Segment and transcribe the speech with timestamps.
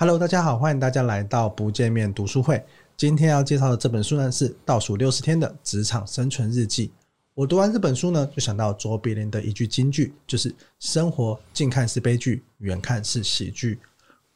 [0.00, 2.64] Hello，大家好，欢迎大家来到不见面读书会。
[2.96, 6.88] 今天要介绍的这本书呢，是《倒数六十天的职场生存日记》。
[7.34, 13.78] 我读完这本书呢，就想到卓别林的一句金句，就是“生活近看是悲剧，远看是喜剧”。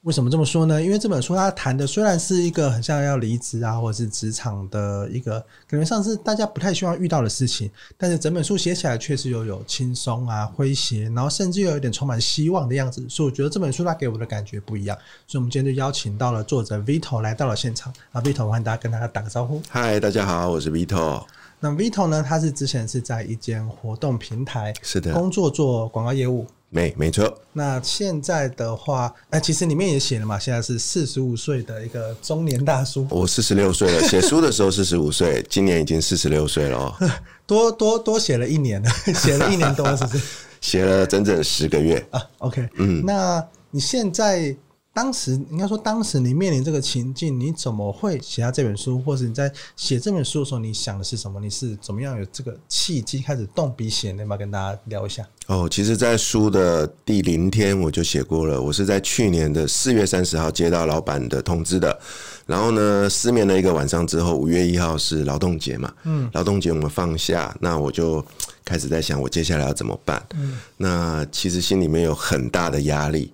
[0.04, 0.82] 为什么这么说呢？
[0.82, 13.02] 因为这本书它谈的虽然是一个很像要离职啊，或者是职场的一个感觉上是大家不太希望遇到的事情，但是整本书写起来确实又有轻松啊、诙谐，然后甚至又有点充满希望的样子。
[13.08, 14.94] 所以我觉得这本书它给我的感觉不一样。
[15.26, 17.90] 所以我们今天就邀请到了作者 Vito 来到了现场。
[18.12, 19.62] 啊，Vito，欢迎大家跟大家打个招呼。
[19.70, 21.24] 嗨，大家好，我是 Vito。
[21.60, 22.22] 那 Vito 呢？
[22.22, 26.46] 他是之前是在一间活动平台是的工作做广告业务。
[26.74, 33.06] 没没错，那现在的话，哎，其实里面也写了嘛，现在是四十五岁的一个中年大叔。
[33.10, 37.10] 我四十六岁了，写书的时候四十五岁， 今年已经四十六岁了哦，
[37.46, 40.24] 多多多写了一年了， 写了一年多，是不是？
[40.60, 42.20] 写了整整十个月啊。
[42.38, 44.54] OK，嗯，那你现在？
[44.94, 49.00] 当时应该说，当时你面临这个情境，你怎么会写下这本书？
[49.00, 51.40] 或者你在写这本书的时候，你想的是什么？
[51.40, 54.12] 你是怎么样有这个契机开始动笔写？
[54.12, 55.28] 能不能跟大家聊一下？
[55.48, 58.62] 哦，其实，在书的第零天我就写过了。
[58.62, 61.98] 我是在去年的四月三十号接到老板的通知的。
[62.46, 65.92] 然后呢，失眠了一个晚上之后，五月一号是劳动节嘛？
[66.04, 68.24] 嗯，劳动节我们放下，那我就
[68.64, 70.24] 开始在想，我接下来要怎么办？
[70.36, 73.32] 嗯，那其实心里面有很大的压力。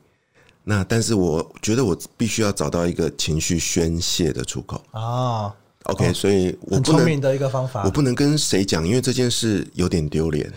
[0.65, 5.53] 那但是我觉得我必须要找到一个情绪宣泄的出口啊。
[5.85, 10.53] OK，所以我很聪明的一个方法，我不能跟谁讲，因为这件事有点丢脸。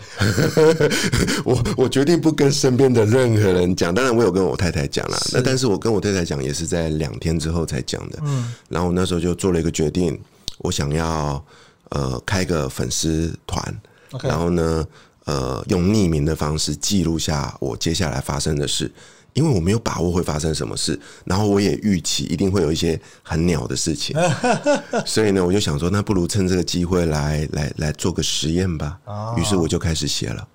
[1.44, 3.92] 我我决定不跟身边的任何人讲。
[3.92, 5.18] 当然，我有跟我太太讲了。
[5.32, 8.18] 那但是我跟我太太讲也是在两天之后才讲的。
[8.22, 10.20] 嗯，然后我那时候就做了一个决定，
[10.58, 11.42] 我想要
[11.88, 13.80] 呃开个粉丝团，
[14.22, 14.86] 然后呢
[15.24, 18.92] 呃用匿名的方式记录下我接下来发生的事。
[19.34, 24.16] 因为我没有把握会发生什么事，然后我也预期一定会有一些很鸟的事情，
[25.04, 28.98] 所以呢，我就想说，那不如趁这个机会来来来做个实验吧。
[29.36, 30.48] 于是我就开始写了。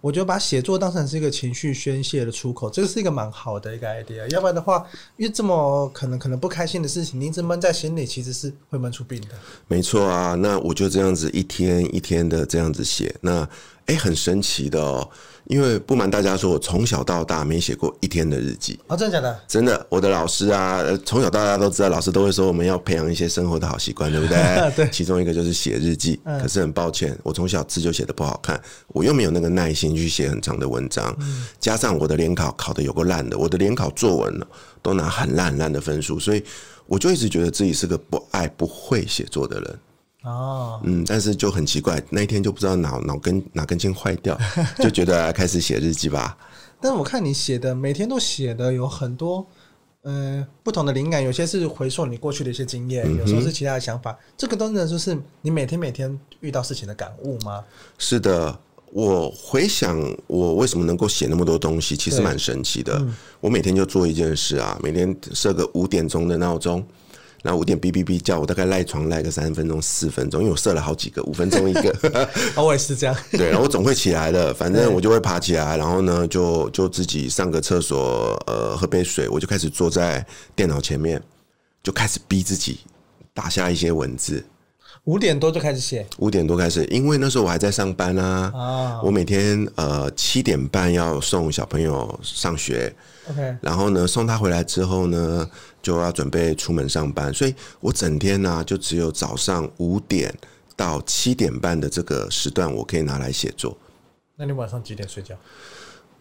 [0.00, 4.28] 我觉得把写作当成是一个情绪宣泄的出口，这个是一个蛮好的一个 idea。
[4.30, 4.84] 要不然的话，
[5.16, 9.28] 因为这么可能可能不开心的事情，你一直闷在心里，其实是会闷出病的。
[9.66, 13.48] 没错啊，那我就这样子一天一天的这样子写，那
[13.86, 15.08] 哎，很神奇的哦。
[15.46, 18.78] 因为不瞒大家说，我从小到大没写过一天的日记。
[18.86, 19.40] 哦，真的假的？
[19.46, 24.38] 真的，我的老师啊，从小到大都知道，老师都会说我们要培养一些生活的好习惯，对不对？
[24.74, 24.88] 对。
[24.90, 26.18] 其中一个就是写日记。
[26.24, 26.40] 嗯。
[26.40, 31.14] 可是很抱歉，我从小字就写的不好看，我又没有那个耐心去写很长的文章。
[31.20, 31.46] 嗯。
[31.60, 34.46] 加上我的联考考的有够烂的，我的联考作文呢
[34.80, 36.42] 都拿很烂很烂的分数，所以
[36.86, 39.78] 我就一直觉得自己是个不爱不会写作的人。
[40.24, 44.38] 哦，嗯，但是就很奇怪，那一天就不知道脑脑根哪根筋坏掉，
[44.80, 46.36] 就觉得开始写日记吧。
[46.80, 49.46] 但我看你写的每天都写的有很多，
[50.00, 54.12] 呃，不同的灵感，有些是回溯你过去的一些经验，有时候是其他的想法。
[54.12, 57.62] 嗯、这个真的就是你每天每天遇到事情的感悟吗？
[57.98, 58.58] 是的，
[58.92, 62.96] 我回想我为什么能够写那么多东西，其实蛮神奇的。
[62.98, 66.82] 嗯、我每天就做一件事啊，每天设个五点钟的闹钟。
[67.44, 72.30] 然后五点哔哔哔叫我，大概赖床赖个三分钟四分钟，因为我设了好几个，五分钟一个。
[72.56, 73.14] 我也是这样。
[73.32, 81.22] 对，然后我总会起来的， 反正我就会爬起来，然后呢，就就自己上个厕所，呃，喝杯水，我就开始坐在电脑前面，
[81.82, 82.78] 就开始逼自己
[83.34, 84.42] 打下一些文字。
[85.04, 86.06] 五点多就开始写。
[86.16, 88.50] 五点多开始，因为那时候我还在上班啊。
[88.54, 89.02] 啊。
[89.02, 92.90] 我每天呃七点半要送小朋友上学。
[93.30, 93.56] OK。
[93.60, 95.48] 然后呢，送他回来之后呢，
[95.82, 100.34] 就要准备出门上班，所以我整天呢、啊、就只有早上五点
[100.76, 103.76] 到七点半的这个时段，我可以拿来写作。
[104.36, 105.34] 那你晚上几点睡觉？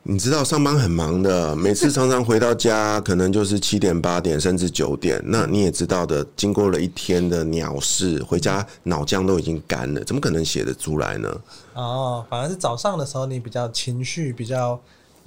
[0.05, 5.21] 你知道上班很忙的，每次常常回到家可能就是七点、八点甚至九点。
[5.25, 11.41] 那你也知道的，经过了一天的鸟事，回家脑浆都已经干了，怎么可能写得出来呢？
[11.73, 14.79] 哦，反而是早上的时候你比较情绪比较。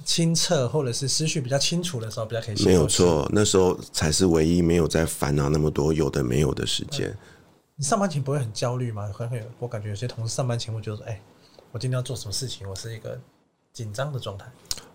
[0.07, 2.65] 清澈，或者是思绪比较清楚的时候，比较可以写。
[2.65, 7.13] 没有错，那时候才是唯一没有在烦恼那么多有的没有的时间。
[7.75, 9.05] 你上班前不会很焦虑吗？
[9.13, 11.21] 会会，我感觉有些同事上班前会觉得说：“哎、欸，
[11.73, 13.19] 我今天要做什么事情？”我是一个
[13.73, 14.45] 紧张的状态。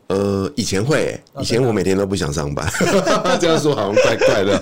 [0.07, 2.67] 呃，以前会，以前我每天都不想上班，
[3.39, 4.59] 这样说好像怪怪的。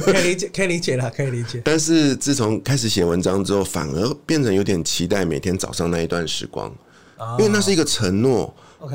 [0.00, 1.60] 可以理解，可以理解了，可以理解。
[1.64, 6.72] 但是自从开始写文章之后，反而变成有点期待每天早上那一段时光，
[7.40, 8.54] 因为那是一个承诺。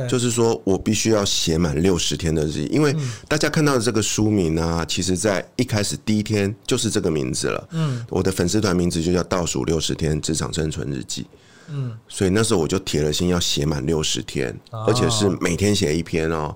[0.09, 2.95] 就是说我必须要写满六十天的日记，因为
[3.27, 7.67] 大家看到的这个书名啊，其实在一开始第一天就是这个名字了。
[7.71, 11.25] 嗯，我的粉丝团名字就叫“倒数六十天职场生存日记”。
[11.69, 14.55] 嗯，所以那时候我就铁了心要写满六十天，
[14.87, 16.55] 而且是每天写一篇哦。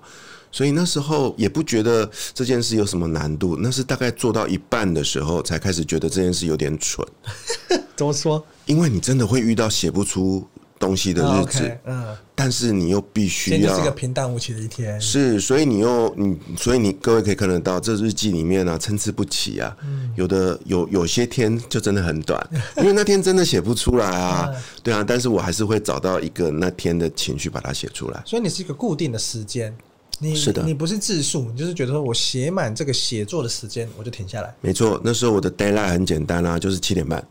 [0.52, 7.08] 所以那时候也不觉得这件事有什么难度，那是大概做到一半的时候才开始觉得这件事有点蠢。
[7.96, 8.44] 怎么说？
[8.66, 10.48] 因为你真的会遇到写不出
[10.80, 19.76] 东西的日子，嗯，但是你又必须要，是个平淡无奇的一天，是，所以你又你，所以你各位可以看得到，这日记里面呢、啊，参差不齐啊，
[20.16, 22.42] 有的有有些天就真的很短，
[22.78, 24.50] 因为那天真的写不出来啊，
[24.82, 29.76] 对啊，但是我还是会找到一个那天的情绪把它写出来，所以你是一个固定的时间。
[30.22, 34.54] 你是的，你不是字数，你就是觉得说我写满这个写作的时间，我就停下来。
[34.60, 37.26] 没错，那时候我的 deadline 很简单啊，就是七点半。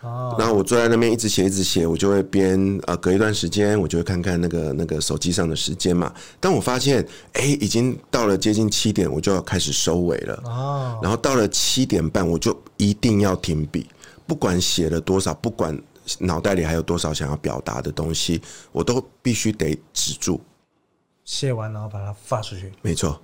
[0.00, 6.12] 哦，然后我坐在那边一直写，一直写，我就会边呃隔一段时间，我就会看看那个那个手机上的时间嘛。
[6.38, 10.42] 当我发现哎、欸，已经到了接近七点，我就要开始收尾了。
[10.44, 13.88] 哦，然后到了七点半，我就一定要停笔，
[14.26, 15.76] 不管写了多少，不管
[16.20, 18.40] 脑袋里还有多少想要表达的东西，
[18.70, 20.40] 我都必须得止住。
[21.24, 23.20] 写完然后把它发出去，没错，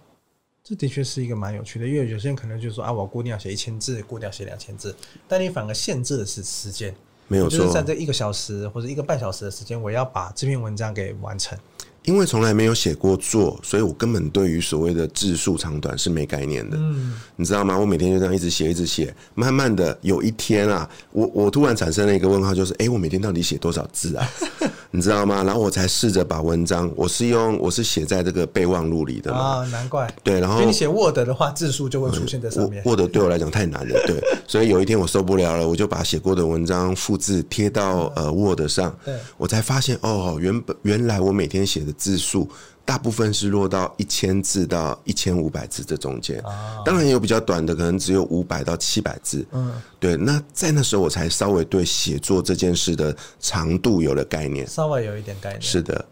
[0.67, 4.97] 这的确是一个蛮有趣的，因为有些人可能就说啊，我固定要写一千字，固定要写两千字，
[5.29, 6.95] 但你反而限制的是时间，
[7.29, 11.59] 没有错，就是在这一个小时或者一个半小时的时间，我要把这篇文章给完成。
[12.05, 16.77] 因为从来没有写过作，所以我根本对于所谓的字数长短是没概念的。
[16.79, 17.79] 嗯，你知道吗？
[17.79, 24.29] 我每天就这样一直写，一直写，慢慢的有一天啊，我我突然产生了一个问号，就是哎，我每天到底写多少字啊？
[24.91, 25.43] 你知道吗？
[25.43, 29.39] 然后我才试着把文章，我是用我是写在这个备忘录里的嘛。
[29.39, 30.09] 啊，难怪。
[30.23, 32.81] 对，然后你写 Word 的话，字数就会出现在上面。
[32.85, 34.23] 嗯、Word 对我来讲太难了，对。
[34.47, 38.97] 所以有一天我受不了了，我就把写过的文章复制贴到呃 Word 上。
[39.05, 39.17] 对。
[39.37, 42.49] 我才发现哦，原本原来我每天写的字数。
[42.87, 46.39] 大部分是落到一千字到一千五百字这中间，
[46.85, 49.43] 当然也有比较短的，可能只有五百到七百字。
[49.53, 50.19] 嗯，对。
[50.19, 55.63] 那在那时候，我才稍微对写作这件事的长度有了概念，稍微有一点概念。
[55.63, 56.05] 是的。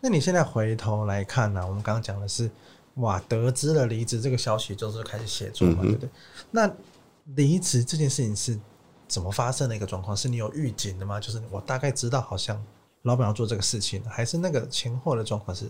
[0.00, 1.66] 那你现在回头来看呢、啊？
[1.66, 2.48] 我们刚刚讲的是，
[2.94, 6.08] 哇，得知了离职这个消息，就是开始写作嘛，对不对？
[6.52, 6.70] 那
[7.34, 8.56] 离职这件事情是
[9.08, 10.16] 怎么发生的一个状况？
[10.16, 11.18] 是你有预警的吗？
[11.18, 12.64] 就是我大概知道，好像
[13.02, 15.64] 老板要做这个事情，还是那个前后的状况是？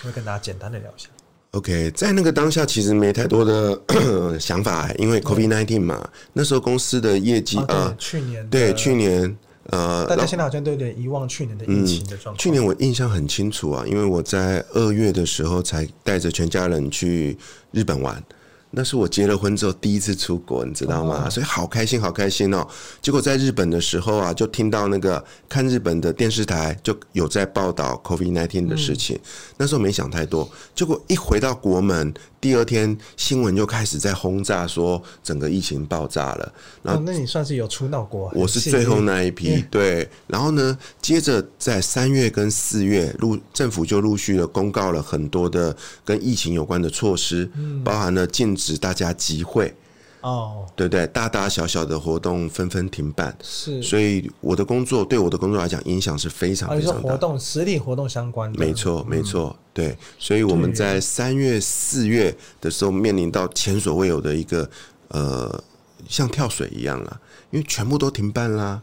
[0.00, 1.08] 可以跟大家简单的聊一下。
[1.52, 3.80] OK，在那个当下其实没太多的
[4.38, 9.36] 想法，因为 COVID-19 嘛，那时候公司的业绩啊，去年对去年
[9.70, 12.36] 呃，大家现在好像都有点遗忘去年的疫情的状况。
[12.36, 17.36] 去年我印象很清楚啊，因为我在二月的时候才带着全家人去
[17.72, 18.22] 日本玩。
[18.70, 21.28] 那是我结了婚之后第一次出国，你知道吗？
[21.30, 22.66] 所以好开心，好开心哦！
[23.00, 29.18] 结果在日本的时候啊，就听到那个看日本的电视台就有在报道 COVID nineteen 的事情。
[29.56, 32.12] 那时候没想太多，结果一回到国门。
[32.40, 36.52] 第二天新闻就开始在轰炸，说整个疫情爆炸了。
[36.82, 38.30] 然后，那你算是有出闹过？
[38.34, 40.08] 我是最后那一批，对。
[40.26, 47.50] 然后呢，接着在三月跟四月，陆政府就陆续的公告了很多的跟疫情有关的措施，
[47.84, 49.74] 包含了禁止大家集会。
[50.20, 57.10] 哦，对对，大大小小的活动纷纷停办，是，所以我的工作对我的工作来讲影响是非常非常大。
[57.10, 64.68] 活动实体活动相关的，没错没错，对，所以我们在三月四月的时候面临到前所未有的一个
[65.08, 65.62] 呃，
[66.08, 68.82] 像跳水一样了，因为全部都停办啦，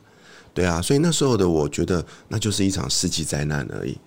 [0.54, 3.98] 对啊，所以那时候的我觉得那就是一场世纪灾难而已，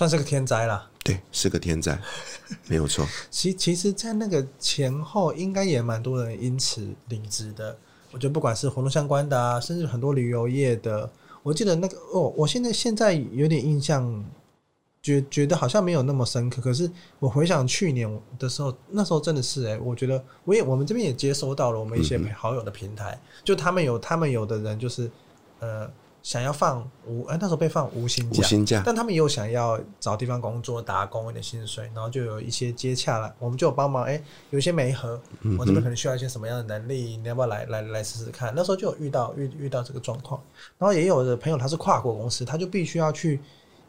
[0.00, 0.90] 算是个天灾啦。
[1.04, 2.00] 对，是个天灾，
[2.68, 3.06] 没有错。
[3.30, 7.76] 其其实，在那个前后，应该也蛮多人因此离职的。
[8.10, 11.10] 我觉得，不管是活动相关的啊，甚至很多旅游业的，
[11.42, 14.24] 我记得那个哦，我现在现在有点印象，
[15.02, 16.62] 觉觉得好像没有那么深刻。
[16.62, 18.08] 可是我回想去年
[18.38, 25.10] 的时候，那时候真的是哎，我觉得我也我们这边也接收到了我们一些好友的平台，嗯、就他们有他们有的人就是
[25.58, 25.90] 呃。
[26.22, 34.04] 想要放无哎，那时候被放无薪假，无薪假，但他们也有想要找地方工作打工一点薪水，然后就有一些接洽了，我们就有帮忙。
[34.04, 35.20] 哎、欸，有一些媒合，
[35.58, 38.52] 我这边可能需要一些什么样的能力，你要不要来来来试试看？
[38.54, 40.40] 那时候就有遇到遇遇到这个状况，
[40.78, 43.40] 然后也有的朋友他是跨国公司，他就必须要去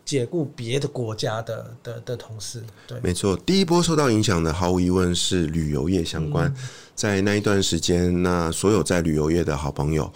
[0.05, 2.63] 解雇别的国家的的的同事。
[2.88, 6.55] 对，没错，第一波受到影响的毫无疑问是旅游业相关，嗯、
[6.95, 10.11] 在那一段时间，那所有在旅游业的好朋友。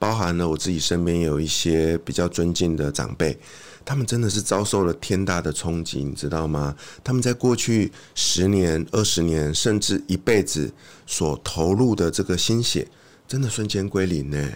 [0.00, 3.38] 包含了我自己身边有一些比较尊敬的长辈，
[3.84, 6.74] 他们真的是遭受了天大的冲击，你知道吗？
[7.04, 10.72] 他们在过去十年、二十年，甚至一辈子
[11.06, 12.88] 所投入的这个心血，
[13.28, 14.48] 真的瞬间归零呢！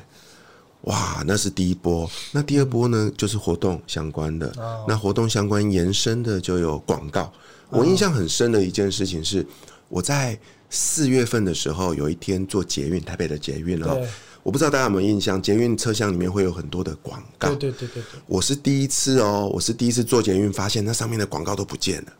[0.84, 2.10] 哇，那是第一波。
[2.32, 4.50] 那第二波呢，就是活动相关的。
[4.88, 7.30] 那活动相关延伸的就有广告。
[7.68, 9.46] 我印象很深的一件事情是，
[9.88, 10.38] 我在
[10.70, 14.00] 四月份的时候，有一天坐捷运，台北的捷运哦。
[14.44, 17.48] 我不知道大家有没有印象，捷运车厢里面会有很多的广告。
[17.54, 22.12] 对对对对对，我是第一次哦，我是第一次坐捷运，发现那上面的广告都不见了。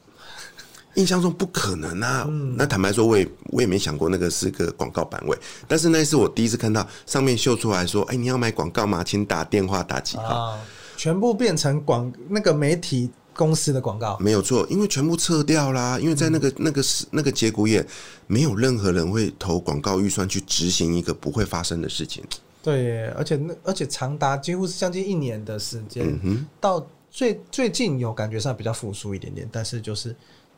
[0.94, 2.24] 印象中不可能啊！
[2.26, 5.36] 嗯、那坦白说，我也我也没想过那个是个广告版位。
[5.68, 9.04] 但是那是我第一次看到上面秀出来说：“哎、欸，你要买广告吗？
[9.04, 10.22] 请打电话打几号。
[10.22, 10.60] 啊”
[10.96, 15.98] 全部变成广那个媒体公司的广告，没有错，因为全部撤掉啦。
[15.98, 17.86] 因为在那个那个时那个节骨眼，
[18.26, 22.24] 没有任何人会投广告预算去执行一个不会发生的事情。
[22.62, 30.14] 对，而且那而且长达几乎是将近一年的时间，到最最近有感觉上比较复苏一点点，但是就是。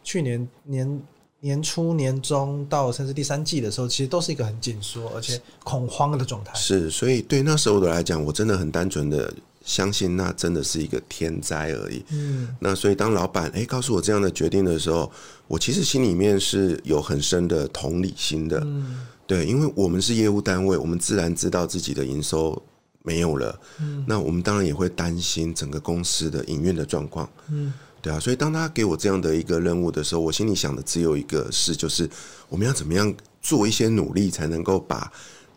[0.08, 1.02] 去年年
[1.40, 6.54] 年初、年中到甚至第三季的时候，其实都是一个很紧缩而且恐慌的状态。
[6.54, 9.34] 是，所以对那时候的来讲，我真的很单纯的
[9.66, 12.02] 相信，那真的是一个天灾而已。
[12.10, 15.10] 嗯，那所以当老板哎告诉我这样的决定的时候，
[15.48, 18.58] 我其实心里面是有很深的同理心的。
[18.64, 22.62] 嗯，对，因为我们是业务单位，我们自然知道自己的营收
[23.02, 23.60] 没有了。
[23.80, 27.28] 嗯，那我们当然也会担心整个公司的营运的状况。
[27.50, 27.74] 嗯。
[28.02, 32.08] 对啊，所以当他给我这样的一个任务的时候，我心里想的只有一个事，就是
[32.48, 35.12] 我们要怎么样做一些努力，才能够把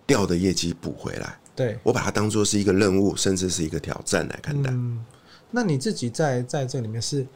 [0.08, 1.40] 掉的业绩补回来。
[1.60, 4.72] 对，我把它当做是一个任务，甚至是一个挑战来看待。
[4.72, 5.04] 嗯，
[5.52, 7.28] 那你自己在在这里面是，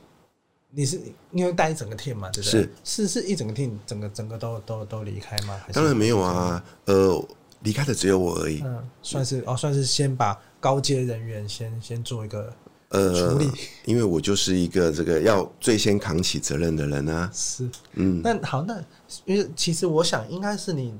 [0.69, 0.97] 你是
[1.31, 2.29] 因为带一整个 team 嘛？
[2.29, 2.61] 对不对？
[2.85, 5.59] 是是是一整个 team，整个整个都都都离开吗？
[5.73, 7.21] 当然没有啊，呃，
[7.63, 8.61] 离开的只有我而已。
[8.63, 12.53] 嗯，算是哦，算是先把高阶人员先先做一个。
[12.91, 13.37] 呃，
[13.83, 17.29] 因为我就是一个这个要最先扛起责任的人啊。
[17.33, 18.21] 是，嗯。
[18.23, 18.81] 那好，那
[19.25, 20.93] 因为其实我想应该是你，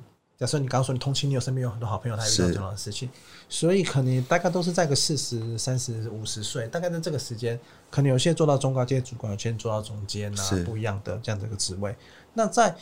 [0.44, 3.10] 假设你刚刚说你通勤你有身边有很多好朋友，他遇到这样的事情，
[3.48, 7.58] 所以可能大概都是在个四十三十五十岁，大概在这个时间，
[7.90, 11.96] 可能有些做到中高阶主管，有些做到总监啊，不一样的这样的一个职位。
[12.34, 12.76] 那在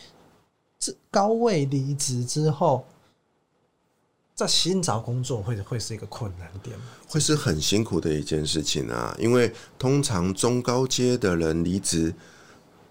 [0.80, 2.84] 这高位离职之后。
[4.34, 6.86] 在新找工作会会是一个困难点吗？
[7.06, 9.16] 会是很辛苦的一件事情啊！
[9.20, 12.12] 因为通常中高阶的人离职，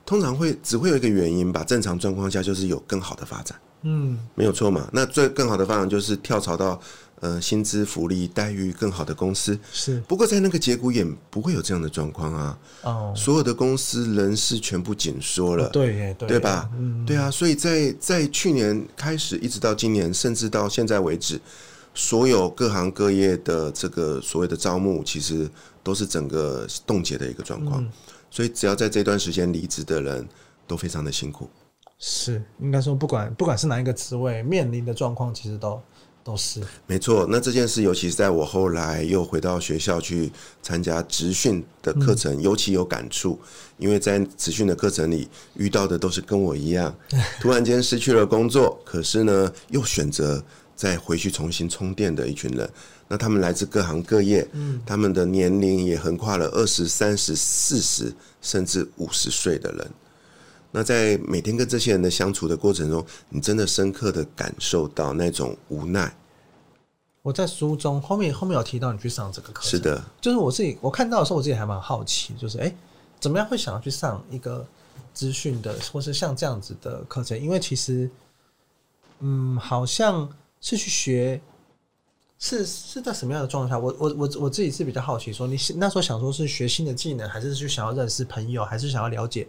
[0.07, 1.65] 通常会只会有一个原因吧。
[1.65, 4.89] 正常状况下就是有更好的发展，嗯，没有错嘛。
[4.93, 6.81] 那最更好的方案就是跳槽到。
[7.23, 12.59] 呃，薪资福利待遇更好的公司是，不过在那个节骨眼不会有这样的状况啊。
[12.81, 16.71] 哦，所有的公司人事全部紧缩了，对对，对吧？
[16.79, 17.31] 嗯，对啊。
[17.31, 21.39] 所以在在去年开始一直到今年，甚至到现在为止，
[21.95, 25.47] 所有各行各业的这个所谓的招募，其实
[25.83, 27.87] 都是整个冻结的一个状况。
[28.31, 30.27] 所以只要在这段时间离职的人
[30.67, 31.51] 都非常的辛苦。
[32.01, 35.81] 是，应该说不管不管是哪一个职位，面临的状况其实都。
[36.23, 40.31] 都是没错，那这件事，尤其是在我后来又回到学校去
[40.63, 43.41] 参加职训的课程，嗯、尤其有感触。
[43.79, 46.95] 因为在职训的课程里遇到的都是跟我一样，
[47.41, 50.45] 突然间失去了工作，可是呢又选择
[50.77, 52.69] 再回去重新充电的一群人。
[53.09, 59.91] 那他们来自各行各业，嗯，他们的年龄也横跨了二十三十四十甚至五十岁的人。
[60.71, 66.15] 那在每天跟这些人的相处的过程中，你真的深刻的感受到那种无奈。
[67.23, 72.77] 我在书中后面后面有提到你去上这个课，是的，就是我自己我看到的时候，我自己还蛮好奇，就是哎、欸，
[73.21, 74.67] 怎么样会想要去上一个
[75.13, 77.39] 资讯的，或是像这样子的课程？
[77.39, 78.09] 因为其实，
[79.19, 80.27] 嗯，好像
[80.63, 81.39] 是去学，
[82.39, 83.79] 是是在什么样的状态下？
[83.79, 89.47] 我我我我自己是比较好奇，说你那时候想说是学新的技能，还是去想要认识朋友，还是想要了解？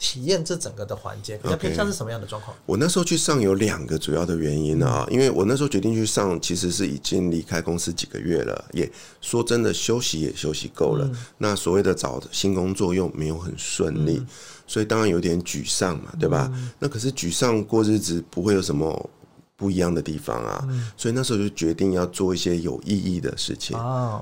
[0.00, 2.60] 体验这整个的环节，比较偏向是什么样的状况？Okay.
[2.64, 8.90] 我那时候去上有两个主要的原因啊，嗯、因为我那时候决定去上，其实是已经离开公司几个月了，也
[9.20, 11.04] 说真的休息也休息够了。
[11.04, 14.26] 嗯、那所谓的找新工作又没有很顺利，嗯、
[14.66, 16.50] 所以当然有点沮丧嘛，对吧？
[16.54, 19.10] 嗯、那可是沮丧过日子不会有什么
[19.54, 23.76] 不一样的地方啊，嗯、所以那时候就决定要做一些有意义的事情。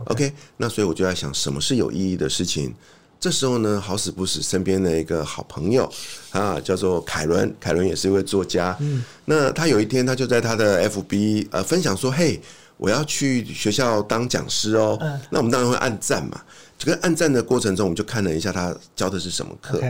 [0.07, 2.75] OK，那所以我就在想，什么是有意义的事情？
[3.21, 5.91] 这时候呢，好死不死，身边的一个好朋友
[6.31, 7.53] 啊，叫做凯伦。
[7.59, 8.77] 凯伦也是一位作家。
[8.81, 12.41] 嗯，那他有一天，他就在他的 FB 呃分享说：“嘿，
[12.77, 14.97] 我要去学校当讲师哦。
[15.01, 16.41] 嗯”那我们当然会按赞嘛。
[16.79, 19.81] 这个按赞的过程中，我们就看了一下他教的是什么课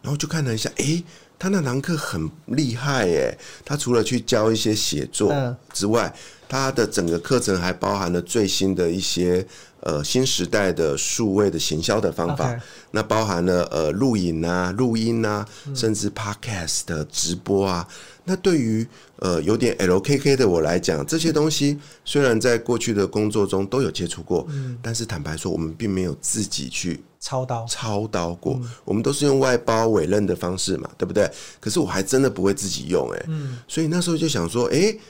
[0.00, 1.04] 然后就看了一下，诶，
[1.38, 3.38] 他那堂课很厉害耶。
[3.64, 5.32] 他除了去教一些写作
[5.72, 9.46] 之外，嗯、他的整个课程还包含了最新的一些。
[9.80, 17.86] 呃，新时代的数位的行销的方法.那包含了呃录影啊、录音啊，嗯、甚至 podcast 的直播啊。
[18.24, 18.84] 那对于
[19.20, 28.54] 呃有点 LKK 的我来讲，这些东西虽然在过去的工作中都有接触过，嗯、但是坦白说，我们并没有自己去操刀操刀过。
[28.54, 31.30] 嗯、我们都是用外包委任的方式嘛，对不对？
[31.60, 35.00] 可是我还真的不会自己用、欸，哎，嗯，所以那时候就想说，哎、欸，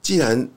[0.00, 0.48] 既然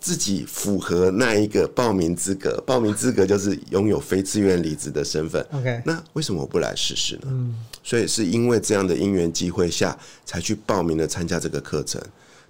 [0.00, 5.40] 自己符合那一个报名资格，报名资格就是拥有非自愿离职的身份。
[5.52, 7.22] OK，那为什么我不来试试呢？
[7.26, 12.02] 嗯，所以是因为这样的因缘机会下，才去报名了参加这个课程。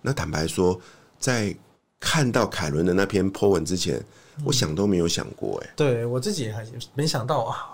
[0.03, 0.81] 那坦白说，
[1.21, 1.55] 在
[2.00, 4.03] 看到凯伦的那篇 po 文之前，
[4.43, 7.71] 我想都没有想过、欸，哎，对我自己还没想到啊。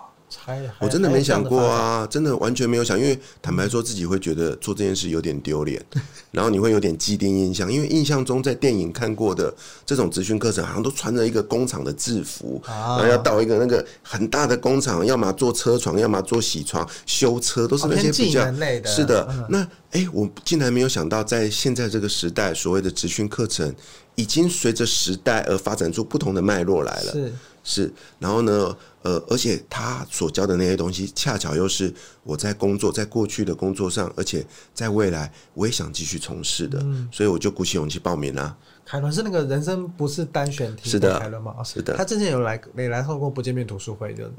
[0.79, 5.85] 我真的没想过啊，真的完全没有想，因为坦白说自己会觉得做这件事有点丢脸，
[6.31, 9.53] 然后你会有点既定印象，因为印象中在电影看过的
[9.85, 18.89] 这种职训课程，好像都穿着一个工厂的制服，然后要到一个那个很大的工厂，要么做车床，要么做洗床、修车，都是那些比较累的。
[18.89, 23.75] 是的，那哎，我竟然没有想到，在现在这个时代，所谓的职训课程
[24.15, 27.13] 已经随着时代而发展出不同的脉络来了。
[27.13, 27.33] 是
[27.63, 28.77] 是，然后呢？
[29.03, 31.91] 呃，而且他所教的那些东西，恰巧又是
[32.23, 38.55] 我在工作，在过去的工作上，而且在未来我也想继续从事的，嗯、所以我就鼓起勇气报名了。
[38.85, 41.65] 凯伦是那个人生不是单选题，是的，凯伦吗？
[41.65, 41.97] 是的。
[41.97, 44.31] 他之前有来，没来过不见面读书会的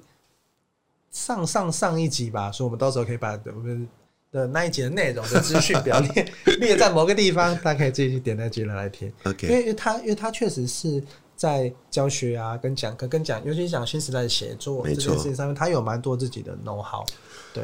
[1.09, 3.89] 上上上一集吧，所以我们到时候可以把我们
[4.31, 9.11] 的那一集的内容的资讯表列 列在某个地方，大家可以自己去点那集来听。
[9.23, 11.03] OK，因为他因为他确实是。
[11.41, 17.03] 在教学啊，跟讲课，跟讲，尤其是讲新时代的写作这件事情上面，他有蛮多自己的 know how。
[17.51, 17.63] 对，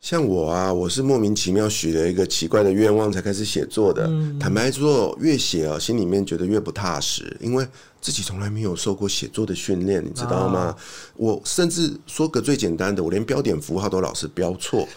[0.00, 4.06] 像我啊，我是莫名其妙许了一个奇怪的愿望才开始写作的。
[4.06, 7.68] 嗯、坦白说，越写啊，心里面觉得越不踏实，因为
[8.00, 10.58] 自己从来没有受过写作的训练，你知道吗？
[10.60, 10.76] 啊、
[11.18, 14.88] 我甚至说个最简单的，我连标点符号都老是标错，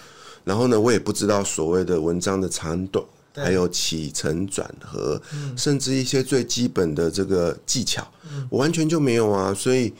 [0.46, 3.04] 然后呢，我也不知道所谓的文章的长短。
[3.36, 5.22] 还有起承转合，
[5.58, 8.08] 甚至一些最基本的这个技巧，
[8.50, 9.54] 我完全就没有啊！
[9.54, 9.94] 所以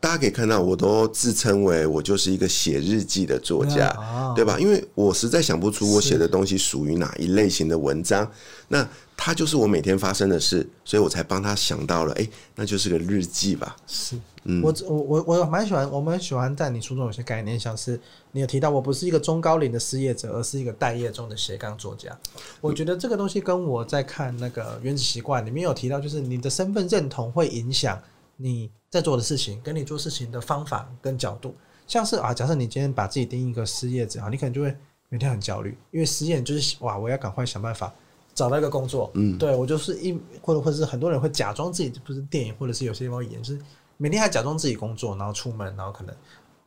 [0.00, 3.88] 大家可以看到，我都自称为我就是一个写日记的作家，
[4.34, 4.58] 对吧？
[4.58, 8.30] 因为我实在想不出我写的东西属于哪一类型的文章，
[8.68, 13.76] 那它就是我每天发生的事，所以我才帮他想到了，哎，那就是个日记吧。
[13.86, 14.16] 是。
[14.48, 22.16] 嗯、我我我我蛮喜欢，我蛮喜欢在你书中有些概念，像是你有提到，我不是一个中高龄的失业者，而是一个待业中的斜杠作家。
[22.60, 28.00] 我觉得这个东西跟我在看那个《原子习惯》里面有提到，就是你的身份认同会影响
[28.36, 31.52] 你在做的事情，跟你做事情的方法跟角度。
[31.88, 34.72] 像是啊，假设你今天把自己定义一个失业者啊，你可能就会
[35.08, 37.92] 每天很焦虑，因为失业就是哇，我要赶快想办法
[38.36, 39.10] 找到一个工作。
[39.14, 43.60] 嗯，对我就是一或者或者是很多人会假装自己不是电影，或者是有些地方演就是。
[43.98, 46.14] 每天还假装自己工作，然后出门，然后可能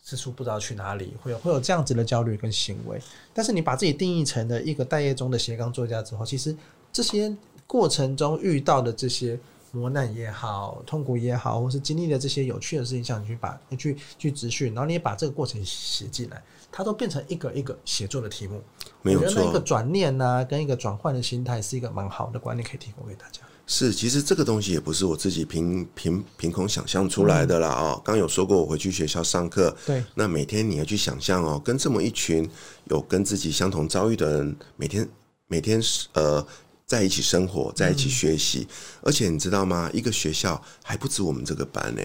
[0.01, 2.99] 四处不知道去哪里，会有会有这样子的焦虑跟行为。
[3.35, 6.57] 但是你把自己定义成了一个待业中的斜杠作家之后，其实
[6.91, 7.31] 这些
[7.67, 9.39] 过程中遇到的这些
[9.71, 18.61] 磨难也好、痛苦也好，或是经历的这些有趣的事情，像你去把你去去执训，然后你也把这个过程写进来，它都变成一个一个写作的题目。
[19.01, 23.41] 没有错，一个转念呢、啊，跟一个转换的心态，是一个蛮好的观念，可以提供给大家。
[23.65, 28.01] 是，其实这个东西也不是我自己凭凭凭空想象出来的啦哦。
[28.03, 32.49] 刚有说过，我回去学校上课，对，那每天你要去想象哦，跟这么一群
[32.85, 35.07] 有跟自己相同遭遇的人，每天
[35.47, 35.79] 每天
[36.13, 36.43] 呃
[36.87, 38.67] 在一起生活，在一起学习，
[39.03, 39.87] 而且你知道吗？
[39.93, 42.01] 一个学校还不止我们这个班呢，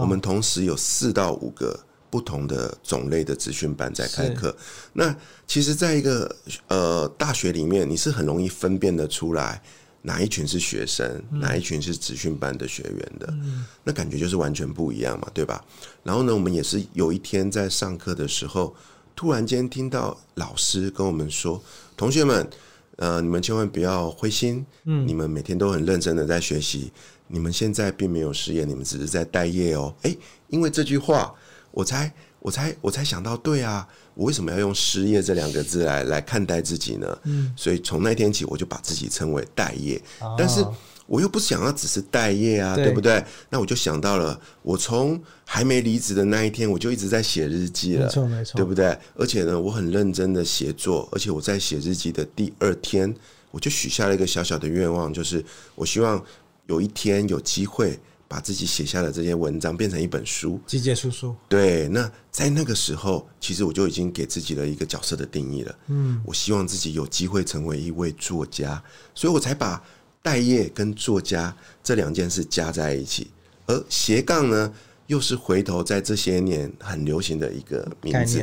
[0.00, 1.78] 我们同时有四到五个
[2.12, 4.54] 不同的种类的职训班在开课。
[4.92, 6.36] 那其实，在一个
[6.68, 9.62] 呃大学里面，你是很容易分辨得出来。
[10.04, 15.64] 哪一群是学生，哪一群是职训班的学员的，嗯、那感觉就是完全不一样嘛，对吧？
[16.02, 18.74] 然后呢，我们也是有一天在上课的时候，
[19.14, 21.62] 突然间听到老师跟我们说
[21.96, 22.50] ：“同学们，
[22.96, 26.92] 呃，你们千万不要灰心，嗯，你们每天都很认真的在学习，
[27.28, 31.32] 你们现在并没有失业，你们只是在待业哦。”诶，因为这句话，
[31.72, 32.12] 我才。
[32.44, 37.18] 我才我才想到，对啊，我为什么要用失业这两个字来来看待自己呢？
[37.22, 39.96] 嗯，所以从那天起，我就把自己称为待业。
[40.18, 40.66] 哦，但是
[41.06, 43.24] 我又不想要只是待业啊，对，对不对？
[43.48, 48.98] 那我就想到了，我从还没离职的那一天，我就一直在写日记了，没错没错，对不对？
[49.14, 53.14] 而且呢，我很认真的写作，而且我在写日记的第二天，
[53.52, 55.44] 我就许下了一个小小的愿望，就是
[55.76, 56.20] 我希望
[56.66, 57.96] 有一天有机会。
[58.32, 61.36] 把自己写下的这些文章变成一本书，集结出书。
[61.50, 65.78] 对，那在那个时候，其实我就已经给自己了一个角色的定义了。
[65.88, 68.82] 嗯，我希望自己有机会成为一位作家，
[69.14, 69.84] 所以我才把
[70.22, 73.30] 待业跟作家这两件事加在一起。
[73.66, 74.72] 而斜杠呢，
[75.08, 78.42] 又是回头在这些年很流行的一个名字。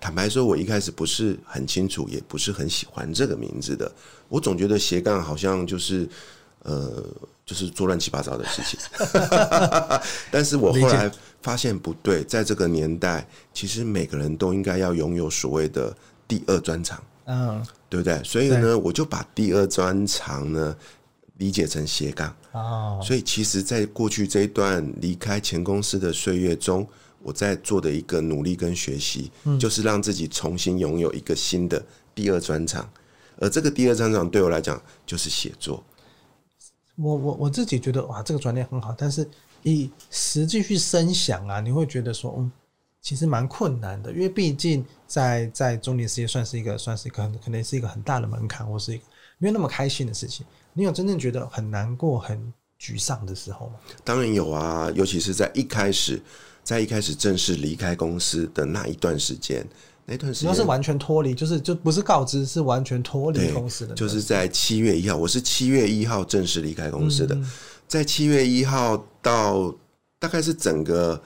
[0.00, 3.92] 坦白说，我一开始不是很清楚，也不是很喜欢这个名字的。
[4.30, 6.08] 我总觉得斜杠好像就是。
[6.66, 7.00] 呃，
[7.44, 8.76] 就是做乱七八糟的事情，
[10.32, 11.08] 但是我后来
[11.40, 13.24] 发现不对，在这个年代，
[13.54, 18.20] 其实每个人都应该要拥有所谓的第二专长，嗯，对不对？
[18.24, 20.76] 所以呢，我就把第二专长呢
[21.36, 23.00] 理解成斜杠哦。
[23.00, 26.84] 所以其实，在过去这一段离开前公司的岁月中，
[27.22, 31.80] 我在做的一个努力跟学习，就是让自己重新拥有一个新的
[32.12, 32.90] 第二专长。
[33.38, 35.80] 而这个第二专长对我来讲，就是写作。
[36.96, 39.28] 我我我自己觉得哇，这个转念很好，但是
[39.62, 42.50] 以实际去深想啊，你会觉得说，嗯，
[43.02, 49.04] 其实蛮困难的，因为毕竟在在中年事业算是一个算是一个可能是一个很大的门槛，或是一个
[49.38, 50.46] 没有那么开心的事情。
[50.72, 53.74] 你有真正觉得很难过、很沮丧的时候吗？
[54.04, 56.20] 当然有啊，尤其是在一开始，
[56.64, 59.66] 在一开始正式离开公司的那一段时间。
[60.08, 63.94] 那段时间是完全脱离，就是就不是告知，是完全脱离公司的。
[63.94, 67.34] 就是在七月一号，我是七月一号正式离开公司的。
[67.34, 67.50] 嗯、
[67.88, 69.74] 在七月一号到
[70.20, 71.20] 大概是整个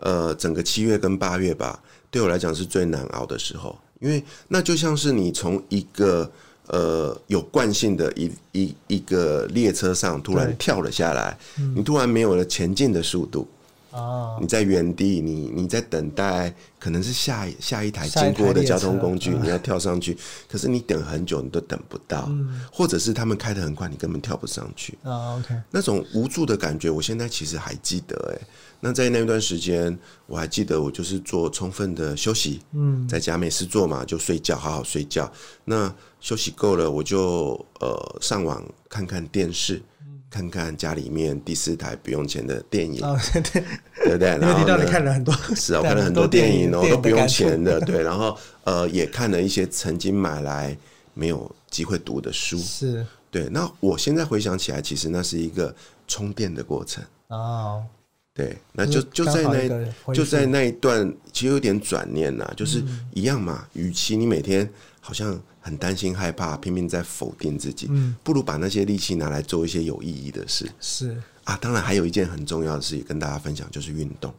[0.00, 6.30] 呃整个七月跟八月吧，对我来讲是最难熬的时候，因为那就像是你从一个
[6.66, 13.48] 呃有惯性的一一一个列车上突然跳了下来，嗯、你突然没有了前进的速度。
[13.96, 22.30] 哦，你在原地，你你在等待，可能是下下一台经过的交通工具，你要跳上去，可是你等很久，你都等不到，
[22.70, 24.98] 或者是他们开的很快，你根本跳不上去。
[25.02, 28.14] 啊，OK，那种无助的感觉，我现在其实还记得。
[28.34, 28.46] 哎，
[28.80, 35.32] 那在那段时间，我还记得我就是做充分的休息，嗯，在家没事做嘛，就睡觉，好好睡觉。
[35.64, 39.80] 那休息够了，我就呃上网看看电视。
[40.30, 43.64] 看看家里面第四台不用钱的电影，哦、对，对，
[44.04, 44.28] 对不对？
[44.38, 48.02] 然后呢，你看了很多，是啊，我看了很多电影哦，都不用钱的， 对。
[48.02, 50.76] 然后呃，也看了一些曾经买来
[51.14, 53.48] 没有机会读的书，是对。
[53.50, 55.74] 那我现在回想起来，其实那是一个
[56.08, 57.84] 充电的过程哦。
[58.34, 62.84] 对，那就就在那就在那一段，其实有点转念呐，就是
[63.14, 63.66] 一样嘛。
[63.72, 64.68] 与其你每天
[65.00, 70.70] 好像很担心害怕，拼命在否定自己，嗯，不如把那些力气拿来做一些有意义的事。
[70.78, 74.32] 是啊，当然还有一件很重要的事，也跟大家分享，就是运动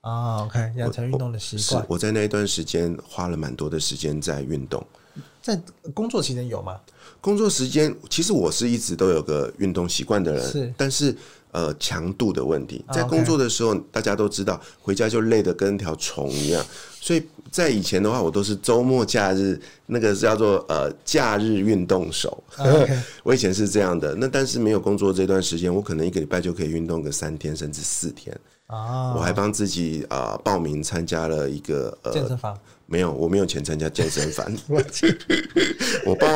[0.00, 0.42] 啊。
[0.42, 1.86] OK，养成运动的习惯。
[1.88, 4.84] 我在那一段时间花了蛮多的时间在运动。
[5.40, 5.60] 在
[5.94, 6.80] 工作期间有吗？
[7.20, 11.16] 工作时间其实我是一直都有个运动习惯的人，是，但是。
[11.52, 16.64] 呃，强度的问题，在工作的时候，大家都知道，回家就累得跟条虫一样。
[16.98, 22.42] 所以在以前的话，我都是周末假日，那个是叫做呃假日运动手。
[23.22, 24.14] 我以前是这样的。
[24.14, 28.34] 那但是没有工作这段时间，我可能一个礼拜就可以运动个三天甚至四天。
[28.68, 32.58] 我还帮自己啊报名参加了一个呃健身房。
[32.92, 34.46] 没有，我没有钱参加健身房。
[36.04, 36.26] 我报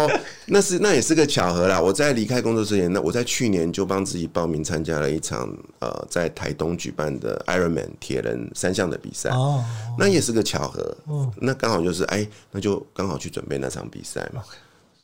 [0.47, 1.79] 那是那也是个巧合啦。
[1.79, 9.29] 我在离开工作之前，那我在去年就帮自己报名参加了一场呃在台东举办的 Ironman 铁人三项的比赛。
[9.31, 9.63] 哦，
[9.99, 10.97] 那也是个巧合。
[11.05, 14.43] 哦，那刚好就是哎，那就刚好去准备那场比赛嘛。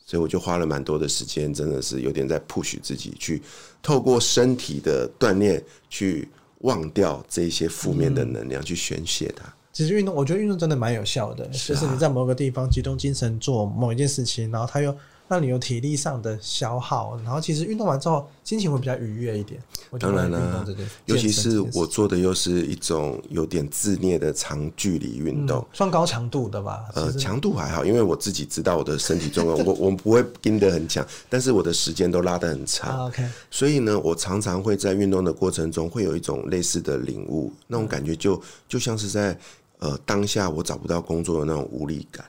[0.06, 3.42] 所以我就花了蛮多的时间，真的是有点在 push 自己，去
[3.82, 6.26] 透过身体的锻炼去
[6.60, 9.44] 忘掉这些负面的能量，去宣泄它。
[9.72, 14.94] 其实运动，我觉得运动真的蛮有效的，是啊、就是你在某个地方集中精神做某一件事情，然后它又
[15.28, 19.58] 让你有体力上的消耗，然后其实运动完之后心情会比较愉悦一点。
[19.98, 20.64] 当然了，
[21.06, 26.84] 尤其是我做的又是一种有点自虐的长距离运动，算高强度的吧？
[26.94, 33.06] 呃，强度还好，因为我自己知道我的身体状况，我我不会盯得很强，但是我的时间都拉得很长。
[33.08, 39.38] OK，所以呢，我常常会在运动的过程中会有一种类似的领悟，那种感觉就就像是在。
[39.82, 42.24] 呃，当下我找不到工作的那种无力感，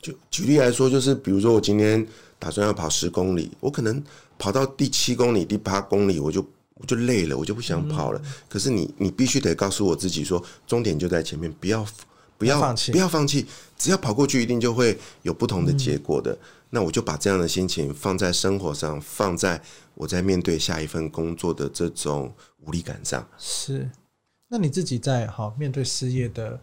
[0.00, 2.06] 就举例来说，就是比如说我今天
[2.38, 4.02] 打算要跑十公里，我可能
[4.38, 6.40] 跑到第七公里、第八公里，我就
[6.72, 8.22] 我就累了，我就不想跑了。
[8.48, 11.86] 可是你你必须得告诉我自己说，终点就在前面，不要
[12.38, 13.44] 不要放弃，不要放弃，
[13.76, 16.34] 只要跑过去，一定就会有不同的结果的。
[16.70, 19.60] 那我就把这样的心情放在生活上，放在
[19.94, 22.32] 我在面对下一份工作的这种
[22.64, 23.28] 无力感上。
[23.36, 23.90] 是，
[24.48, 26.58] 那你自己在好面对失业的。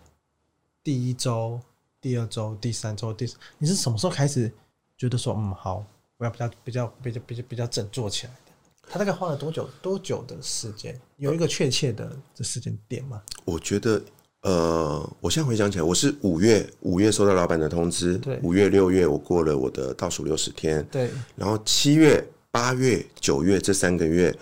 [0.84, 1.60] 第一周、
[2.00, 4.52] 第二周、第三周、第四，你是什么时候开始
[4.98, 5.86] 觉得说，嗯，好，
[6.18, 8.52] 我要比较、比较、比较、比较、比较振作起来的？
[8.90, 11.00] 他大概花了多久、多久的时间？
[11.18, 13.22] 有一个确切的这时间点吗？
[13.46, 14.02] 我觉得，
[14.42, 24.36] 呃，我现在回想起来，我是五月五月收到老板的通知，对，五月六月我过了我的倒数六十天，对，然后七月、八月、九月这三个月，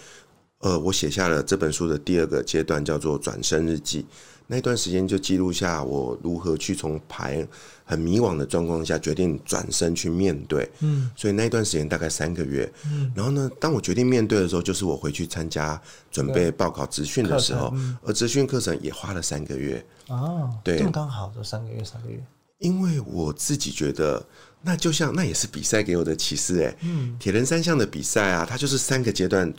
[0.59, 4.05] 呃，我写下了这本书的第二个阶段，叫做转身日记。
[4.51, 7.47] 那段时间就记录下我如何去从牌
[7.85, 17.71] 很迷惘的状况下决定转身去面对，嗯，所以那段时间大概三个月，嗯，然后呢，当我决定面对的时候，就是我回去参加准备报考职训的时候，
[18.03, 22.19] 而职训课程也花了三个月，哦，对，刚刚好就三个月，三个月，
[22.57, 24.25] 因为我自己觉得
[24.63, 29.53] 那就像那也是比赛给我的启示哎，嗯，铁人三项的比赛啊，它就是三个阶段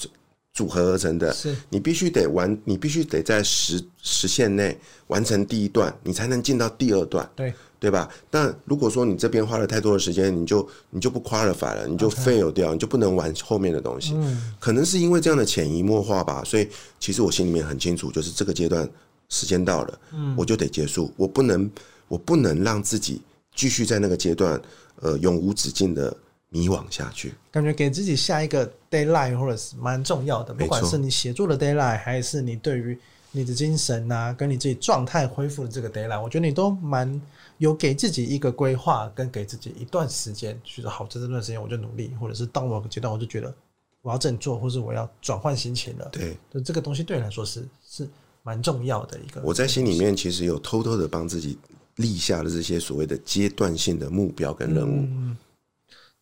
[0.61, 8.07] 组组合而成的，是你必须得完，你必须得在时时限内完成第一段，你才能进到第二段，对对吧？
[8.29, 14.13] 但如果说你这边花了太多的时间，你就你就不 qualify 了，你就 fail 掉.你就不能玩后面的东西。
[14.15, 16.69] 嗯，可能是因为这样的潜移默化吧，所以
[16.99, 18.87] 其实我心里面很清楚，就是这个阶段
[19.31, 21.71] 时间到了，嗯，我就得结束，我不能
[22.07, 23.23] 我不能让自己
[23.57, 24.61] 继续在那个阶段。
[25.03, 26.15] 呃，永无止境的
[26.51, 32.99] 迷惘下去，感觉给自己下一个 deadline 或者是蛮重要的，不管是你写作的 deadline，还是你对于
[33.31, 37.21] 你的精神啊，跟你自己状态恢复的这个 deadline，我觉得你都蛮
[37.59, 43.55] 有给自己一个规划，跟给自己一段时间，觉得好，在这段时间我就努力，或者是到某个阶段，我就觉得
[44.03, 46.09] 我要振作，或是我要转换心情了。
[46.11, 48.09] 对，就这个东西对你来说是是
[48.43, 49.41] 蛮重要的一个。
[49.43, 51.57] 我在心里面其实有偷偷的帮自己。
[51.97, 55.37] 立下了这些所谓的阶段性的目标跟任务，嗯，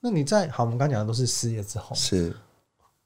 [0.00, 2.34] 那你在好，我们刚讲的都是失业之后，是。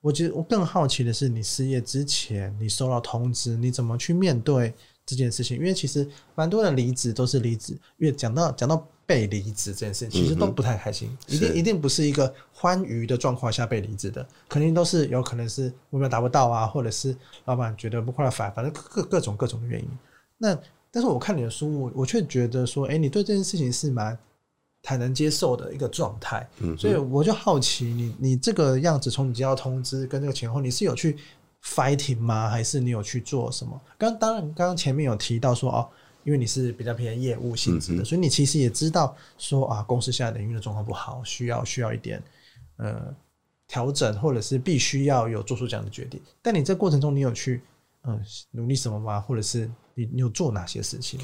[0.01, 4.75] 我觉得我更好奇的是，你失业之前，你收到通知，你怎么去面对
[5.07, 5.57] 这件事情？
[5.57, 19.89] 因为其实蛮多人离职都是离职，因为讲到讲到被离职这件事情，其实都不太开心，嗯、一定一定不是一个欢愉的状况下被离职的，肯定都是有可能是目标达不到啊，或者是老板觉得不快乐，反正各各种各种的原因。
[20.37, 20.59] 那
[20.91, 24.19] 但是我看你的书，我我却觉得说，哎，你对这件事情是蛮
[24.83, 26.47] 坦能接受的一个状态。
[26.59, 31.17] 嗯，所以我就好奇你，你你这个样子，从你接到通知跟这个前后，你是有去
[31.65, 32.51] fighting 吗？
[32.51, 33.81] 还是你有去做什么？
[33.97, 35.89] 刚当然，刚刚前面有提到说，哦，
[36.25, 42.23] 因为你是比较偏业务性质的，所以你其实也知道说啊，公司现在的营运的状况不好，需要需要一点
[42.77, 43.15] 呃
[43.69, 46.21] 调整，或者是必须要有做出这样的决定。
[46.43, 47.63] 但你这过程中，你有去
[48.03, 49.21] 嗯、呃、努力什么吗？
[49.21, 49.71] 或者是？
[49.95, 51.21] 你你有做哪些事情？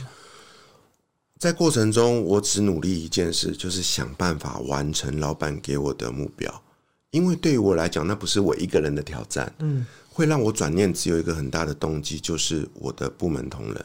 [1.38, 6.62] 在过程中，我只努力一件事，就是想办法完成老板给我的目标。
[7.10, 9.50] 因为对于我来讲，那不是我一个人的挑战。
[9.60, 13.76] 嗯，会让我转念，只有一个很大的动机，就是我的部门同仁。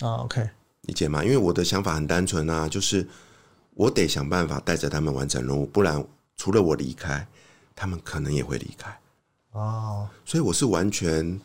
[0.00, 0.48] 啊，OK，
[0.82, 1.22] 理解吗？
[1.22, 3.06] 因为我的想法很单纯啊，就是
[3.74, 6.02] 我得想办法带着他们完成任务，不然
[6.36, 7.26] 除了我离开，
[7.76, 8.98] 他们可能也会离开。
[9.52, 11.38] 哦，所以我是完全。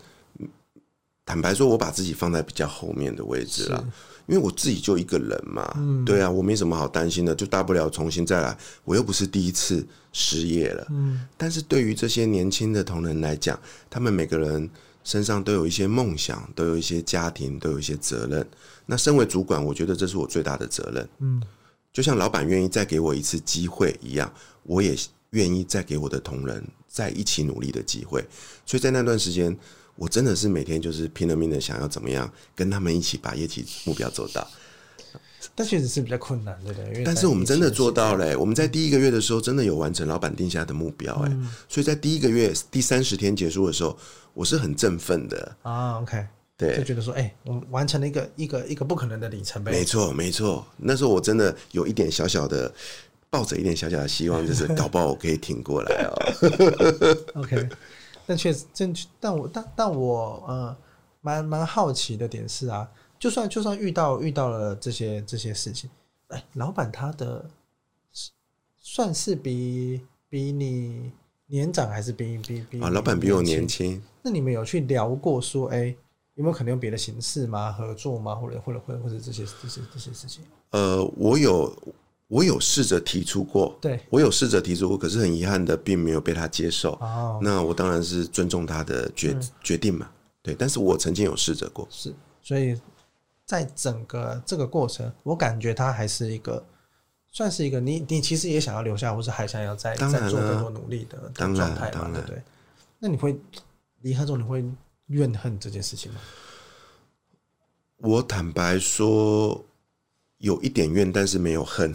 [1.26, 3.88] 坦白说，我把自己放在比较后面的位置了，
[4.34, 11.24] 因为我自己就一个人嘛，嗯，对啊，我没什么好担心的，就大不了重新再来，我又不是第一次失业了，嗯。
[11.38, 13.60] 但是对于这些年轻的同仁来讲，
[13.92, 14.68] 他们每个人
[15.04, 18.44] 身上都有一些梦想，都有一些家庭，都有一些责任。
[18.88, 21.40] 那身为主管，我觉得这是我最大的责任，嗯。
[21.92, 24.98] 就像老板愿意再给我一次机会一样，我也
[25.30, 28.26] 愿意再给我的同仁再一起努力的机会。
[28.66, 29.56] 所以在那段时间。
[29.96, 34.48] 我真的是每天就是拼了命的想要怎么样跟他们一起把业绩目标做到，
[35.54, 37.04] 但确实是比较困难，对不对？
[37.04, 41.32] 但是我们真的做到了，我们在第一个月的时候真的有完成老板定下的目标，哎，
[41.70, 43.96] 所以在第一个月第三十天结束的时候，
[44.34, 46.02] 我是很振奋的啊。
[46.02, 46.26] OK，
[46.58, 49.72] 对，就觉得说，哎，我们完成了一个一个一个不可能的里程碑。
[49.72, 50.66] 没错，没错。
[50.78, 52.74] 那时候我真的有一点小小的
[53.30, 56.14] 抱着一点小小的希望，就是搞不好我可以挺过来哦。
[57.42, 57.70] OK。
[58.26, 59.08] 但确实，正确。
[59.20, 60.76] 但我但但我呃，
[61.22, 65.90] 蛮蛮好奇的点是啊，就算就算遇到遇到了这些这些事情，
[66.28, 67.46] 哎、欸，老板他的
[68.80, 71.12] 算是比比你
[71.48, 72.90] 年长还是比比比啊？
[72.90, 74.02] 老板比我年轻。
[74.22, 75.98] 那你们有去聊过说，哎、欸，
[76.36, 77.72] 有没有可能用别的形式吗？
[77.72, 78.36] 合作吗？
[78.36, 80.44] 或者或者或者或者这些这些这些事情？
[80.72, 81.74] 呃，我有。
[82.34, 86.94] 我有试着提出过，对，我有试着提出过，可是很遗憾的，并没有被他接受。
[86.94, 90.10] 哦，那我当然是尊重他的决、嗯、决定嘛，
[90.42, 90.56] 对。
[90.56, 92.12] 但是我曾经有试着过，是。
[92.42, 92.76] 所以
[93.46, 96.66] 在整个这个过程，我感觉他还是一个，
[97.32, 102.42] 算是一个你你其实也想要留下，或是还想要再再做更多努力的状态嘛，对不对？
[102.98, 103.40] 那你会
[104.02, 104.66] 离开之后，你会
[105.06, 106.20] 怨恨这件事情吗？
[107.98, 109.64] 我坦白说。
[110.44, 111.90] 有一点怨，但是没有恨。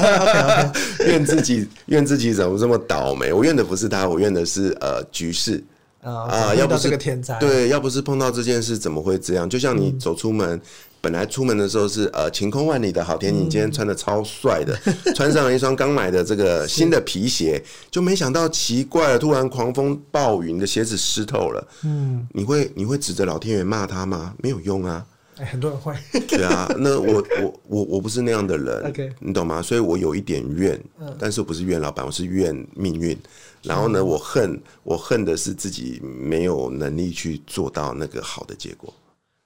[1.06, 3.32] 怨自己，怨自己怎么这么倒霉？
[3.32, 5.64] 我怨的不是他，我怨的是呃局势
[6.02, 6.54] 啊。
[6.54, 9.48] 要不是个天灾，对，要不是碰到这件事，怎么会这样？
[9.48, 10.60] 就像你走出门，嗯、
[11.00, 21.66] 本来出门的时候是呃晴空万里的好天，你今天穿的超帅的，嗯、 穿上了一双刚买的这个新的皮鞋，就没想到奇怪了，突然狂风暴雨，你的鞋子湿透了。
[21.84, 24.34] 嗯，你会你会指着老天爷骂他吗？
[24.42, 25.06] 没有用啊。
[25.38, 25.94] 哎，很多人会。
[26.28, 29.12] 对啊，那我我我我不是那样的人，Okay.
[29.20, 29.62] 你懂吗？
[29.62, 33.16] 所以我有一点怨，嗯、但是我不是怨老板，我是怨命运。
[33.62, 38.92] 然后呢，我恨我恨的是自己没有能力去做到那个好的结果。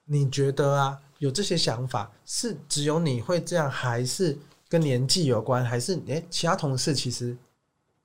[0.05, 4.37] 你觉得啊，有这些想法是只有你会这样，还是
[4.69, 7.35] 跟年纪有关，还是诶、欸、其他同事其实？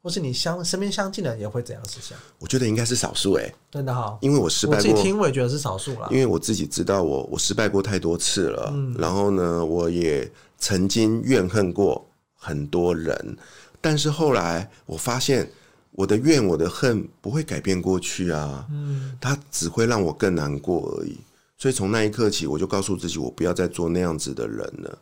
[0.08, 2.16] 或是你相身边相近的人也会怎样思想？
[2.38, 6.08] 我觉得应该是少数哎，真的哈，因为我失败过，我自己听我也觉得是少数了。
[6.10, 13.36] 因为我自己知道我我失败过太多次了，嗯、然后呢，我也曾经怨恨过很多人，
[13.82, 15.52] 但是后来我发现
[15.90, 21.18] 我的怨我的恨不会改变过去啊，嗯，它只会让我更难过而已。
[21.58, 24.98] 所以从那一刻起，我就告诉自己，我不要再做那样子的人了。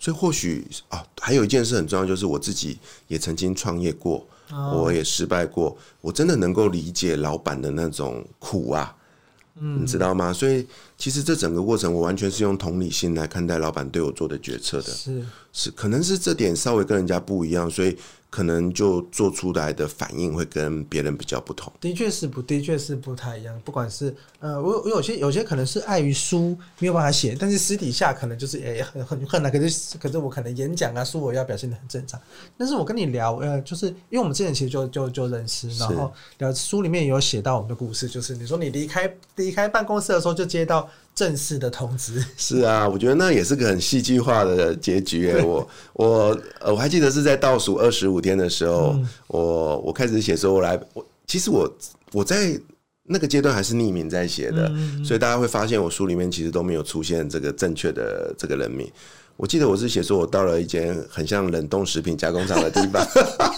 [0.00, 2.76] 所以或许啊，还有一件事很重要，就是我自己
[3.06, 8.94] 也曾经创业过，我也失败过，我真的能够理解老板的那种苦啊，
[9.54, 10.32] 你知道吗？
[10.32, 17.96] 所以其实这整个过程，我完全是用同理心来看待老板对我做的决策的，是是，可能是这点稍微跟人家不一样，所以。
[18.32, 21.70] 可能就做出来的反应会跟别人比较不同。
[21.78, 23.60] 的确是不，的确是不太一样。
[23.62, 29.50] 不管是呃，我我有些有些可能是碍于书没有办法写，但是私底下可能就是诶很很恨啊。
[29.50, 32.18] 可是可是我可能演讲啊，书我要表现的很正常。
[32.56, 40.88] 但是我跟你聊呃，就是因为我们之前其实就就就认识，然后聊书里面有写到我们的故事，就是你说你离开离开办公室的时候就接到。
[41.14, 45.40] 正式的通知 是啊，我觉得那也是个很戏剧化的结局诶。
[45.44, 51.70] 我我我还记得是在倒数二十五天的时候，嗯、我我开始写说，我来，我其实我
[52.12, 52.58] 我在
[53.04, 58.90] 那个阶段还是匿名在写的，嗯、所以大家会发现我书里面其实都没有出现这个正确的这个人名。
[59.36, 63.04] 我记得我是写说我到了一间很像冷冻食品加工厂的地方，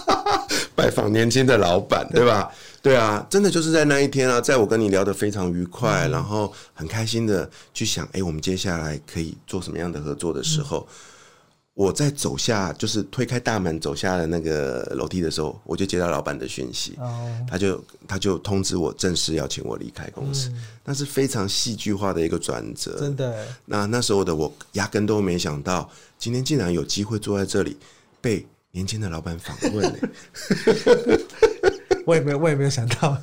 [0.73, 2.49] 拜访年轻的老板，对吧？
[2.85, 10.95] 对啊，真的就是在那一天啊，在我跟你聊得非常愉快，嗯、然后很开心的去想，哎，我们接下来可以做什么样的合作的时候，嗯、
[11.73, 23.47] 我在走下，就是推开大门走下了那个楼梯的时候，我就接到老板的讯息，哦、他就他就通知我正式邀请我离开公司，嗯、那是非常戏剧化的一个转折，真的。
[23.65, 27.75] 那那时候的我压根都没想到，今天竟然有机会坐在这里
[28.21, 29.99] 被年轻的老板访问。
[32.05, 33.17] 我也没有，我也没有想到，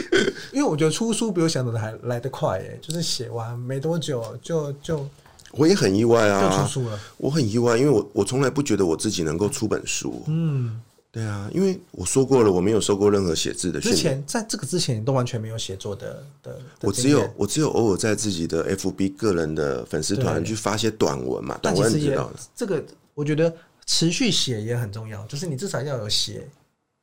[0.52, 5.06] 因为我觉得出书比我想的还来得快耶，就是写完没多久就就，
[5.52, 6.98] 我也很意外啊，就出书了。
[7.16, 10.22] 我很意外，因为我我从来不觉得我自己能够出本书。
[10.28, 13.96] 嗯，对啊，因为我说过了，我没有受过任何写字的训练。
[13.96, 23.52] 之前在这个之前都完全没有写作的的，的我只有我只有偶尔在自己的 FB 个人的粉丝团去发些短文嘛，短文你知道的这个我觉得
[23.86, 26.46] 持续写也很重要，就是你至少要有写。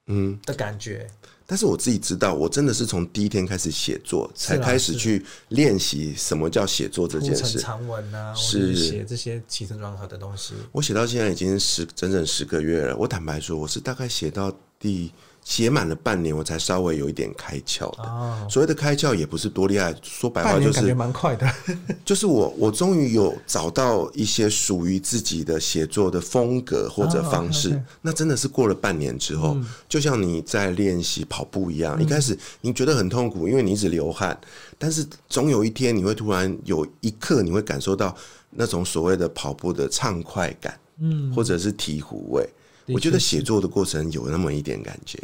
[0.08, 1.10] 嗯的感觉，
[1.46, 7.60] 但是我自己知道，我真的是从第一天开始写作，才开始去练习什么叫写作这件事。
[7.60, 10.54] 长文啊，是写这些起承转合的东西。
[10.72, 12.96] 我写到现在已经十整整十个月了。
[12.98, 15.12] 我坦白说，我是大概写到第。
[15.46, 18.04] 写满了半年，我才稍微有一点开窍的。
[18.04, 21.48] 哦、所谓的开窍也不是多厉害，说白话就是感觉蛮快的。
[22.04, 27.80] 就是我，我终于有找到一些属于自己的写作的风格或者方式。
[28.02, 34.36] 那真的是过了半年之后，嗯、就像你在练习跑步一样，嗯、一开始你觉得很痛苦，因为你一直流汗，
[34.80, 38.16] 但是总有一天你会突然有一刻你会感受到
[38.50, 42.50] 那种所谓的跑步的畅快感，嗯，或者是醍醐味。
[42.88, 45.20] 我觉得写作的过程有那么一点感觉。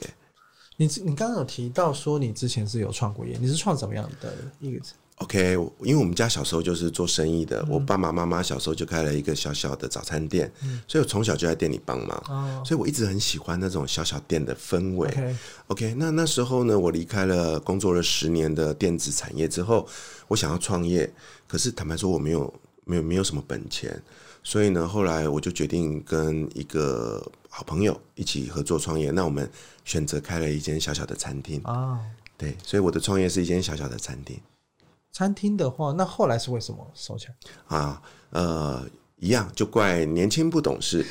[0.78, 4.80] 你你刚刚有提到说你之前是有创过业，你是创什么样的一个
[5.18, 5.52] ？OK，
[5.84, 15.08] 因为我们家小时候就是做生意的，嗯、我爸爸妈妈小时候就开了一个小小的早餐店，嗯、所以我从小就在店里帮忙，哦、所以我一直很喜欢那种小小店的氛围。
[15.08, 15.36] OK，,
[15.68, 19.88] okay 那那时候呢，我离开了工作了十年的电子产业之后，
[20.28, 21.14] 我想要创业，
[21.48, 22.52] 可是坦白说我没有
[22.86, 24.02] 没有没有什么本钱。
[24.44, 29.12] 所以呢，后来我就决定跟一个好朋友一起合作创业。
[29.12, 29.48] 那我们
[29.86, 32.00] 选择开了一间小小的餐厅啊，
[32.38, 34.40] 对，所以我的创业是一间小小的餐厅。
[35.12, 37.78] 餐厅的话，那后来是为什么收起来？
[37.78, 38.84] 啊，呃，
[39.18, 41.06] 一样，就怪年轻不懂事。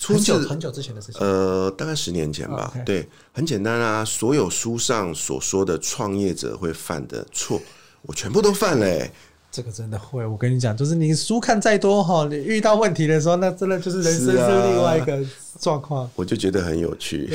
[0.00, 2.72] 很久很久之前的事情，呃，大概十年前吧。
[2.86, 7.60] 对，很简单啊，所有书上所说的创业者会犯的错，
[8.02, 9.12] 我全部都犯了欸。
[9.50, 15.24] 这个真的会，我跟你讲，就是你书看再多哈，你遇到问题的时候，那真的就是人生是另外一个
[15.58, 16.08] 状况。
[16.14, 17.28] 我就觉得很有趣。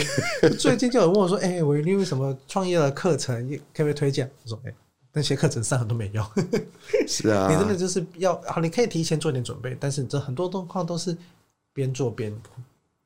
[0.59, 4.75] 最近就有人问我说：“哎、欸，我因为什么创业的课程，可不可以推荐？”我说：“哎、欸，
[5.11, 6.23] 那些课程上很多没用。”
[7.07, 11.17] 是啊， 你真的就是要好，你可以提前做点准备，但是这很多状况都是
[11.73, 12.31] 边做边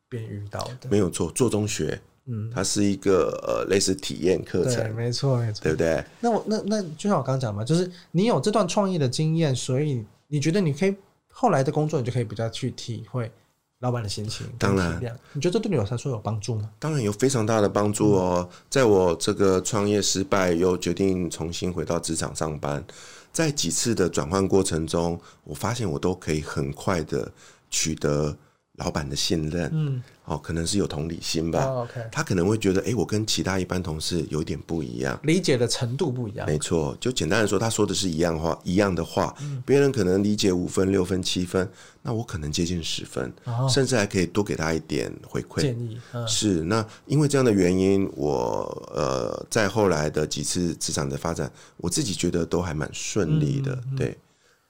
[0.10, 0.90] 边遇到的。
[0.90, 2.00] 没有错，做中学。
[2.30, 6.04] 嗯，它是一个呃类似体验课程，对，没错没错，对不对？
[6.20, 10.94] 那我那那就像我刚刚讲嘛，就是你有这段创业的经验，所以你觉得你可以
[11.32, 13.32] 后来的工作，你就可以比较去体会
[13.80, 14.46] 老板的心情。
[14.60, 15.02] 当然，
[15.32, 16.70] 你觉得这对你有来说有帮助吗？
[16.80, 18.46] 当然有非常大的帮助哦。
[18.52, 22.84] 嗯、在我这个创业失败又决定重新回到职场上班，
[23.32, 27.32] 在几次的转换过程中，我发现我都可以很快的
[27.70, 28.36] 取得。
[28.78, 31.66] 老板的信任，嗯，哦，可能是有同理心吧。
[31.66, 36.46] 哦 okay、他可能会觉得，哎、欸，我跟其他一般同事有点不一样，理解的程度不一样。
[36.46, 41.68] 没错，就简单的说，他说的是一样话，一样的话，别、嗯、人可能理解五分、六分、七分，
[42.04, 46.00] 那我可能接近十分，哦、甚至还可以多给他一点回馈建议。
[46.14, 53.76] 嗯、是，那因为这样的原因，我呃，在后来的几次职场的发展，我自己觉得都还蛮顺利的。
[53.98, 54.16] 对，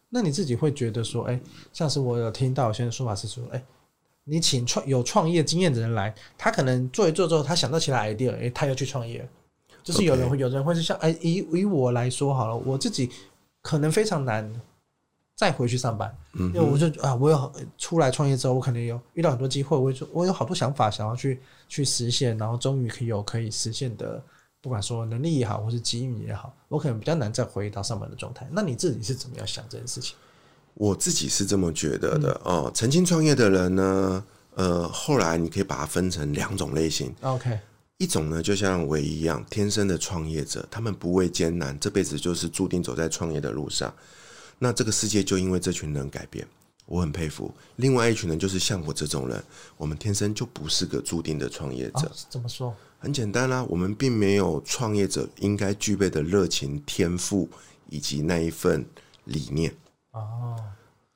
[0.07, 1.41] 那你自己会觉得说，哎、欸，
[1.73, 3.65] 像是我有听到有些说法是说，哎、欸。
[4.29, 9.27] 你请创有创业经验的人来，他可能做一做之后，他想到其他 idea，哎、欸，他要去创业。
[9.81, 13.09] 就是有人会.有人会是像，哎、欸，以以我来说好了，我自己
[13.61, 14.61] 可能非常难
[15.37, 24.21] 再回去上班，嗯、因为我就啊，我有出来创业之后，我可能有遇到很多机会，我就我有好多想法想要去去实现，然后终于可以有可以实现的，
[24.61, 28.45] 不管说能力也好，或是机遇也好，我可能比较难再回到上班的状态。
[28.51, 30.17] 那你自己是怎么样想这件事情？
[30.77, 32.71] 我自己是这么觉得的、嗯、哦。
[32.73, 34.23] 曾经创业的人呢，
[34.53, 37.11] 呃，后来你可以把它分成两种类型。
[37.21, 37.57] OK，
[37.97, 43.91] 一种呢，就像我一样，天生的创业者，他们不畏艰难，这辈子就是注定走在创业的路上。
[44.59, 46.47] 那这个世界就因为这群人改变，
[46.85, 47.51] 我很佩服。
[47.77, 49.43] 另外一群人就是像我这种人，
[49.77, 52.05] 我们天生就不是个注定的创业者。
[52.05, 52.75] 哦、怎么说？
[52.99, 57.49] 很简单啦、啊，我们并没有创业者应该具备的热情、天赋
[57.89, 58.85] 以及那一份
[59.25, 59.73] 理念。
[60.17, 60.55] 哦，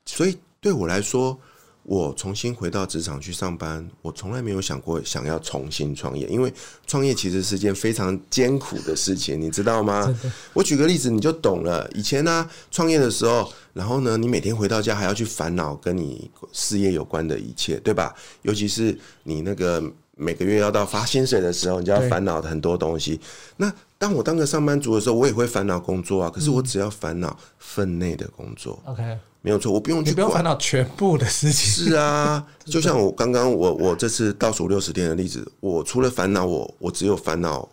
[0.06, 1.38] 所以对我来说，
[1.84, 6.54] 我重新回到职场去上班，我从来没有想过想要重新创业，因为
[6.86, 10.14] 创业其实是件非常艰苦的事情，你知道吗？
[10.54, 11.90] 我举个例子你就懂了。
[11.96, 18.14] 以前呢，创业的时候，然后呢，你每天回到家还要去烦恼跟你事业有关的一切，对吧？
[18.44, 19.84] 尤其是你那个
[20.18, 23.20] 每个月要到发薪水的时候，你就要烦恼很多东西。
[23.58, 26.30] 那当我当个上班族的时候，我也会烦恼工作啊。
[26.30, 31.70] 可是我只要烦恼分内的工作，OK，没有错，我不用去，你不用烦恼全部的事情。
[31.88, 37.68] 是啊，就像我刚刚我我这次倒数六十天的例子，我除了烦恼我，我只有烦恼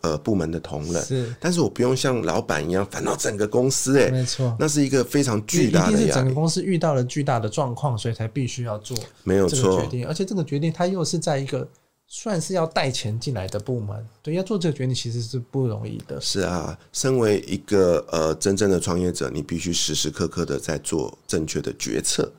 [0.00, 6.10] 呃部门的同仁，是，但是我不用像老板一样烦恼整个公司，哎，没错，那是一个非常巨大的压力。
[6.10, 11.68] 整个公司遇到了巨大的状况，所以才必须要做没有错决定，而且这个决定它又是在一个。
[12.08, 16.20] 算是要带钱进来的部门，对，要做这个决定其实是不容易的。
[16.20, 22.32] 是啊，身为一个呃真正的创业者，你必须时时刻刻的在做正确的决策。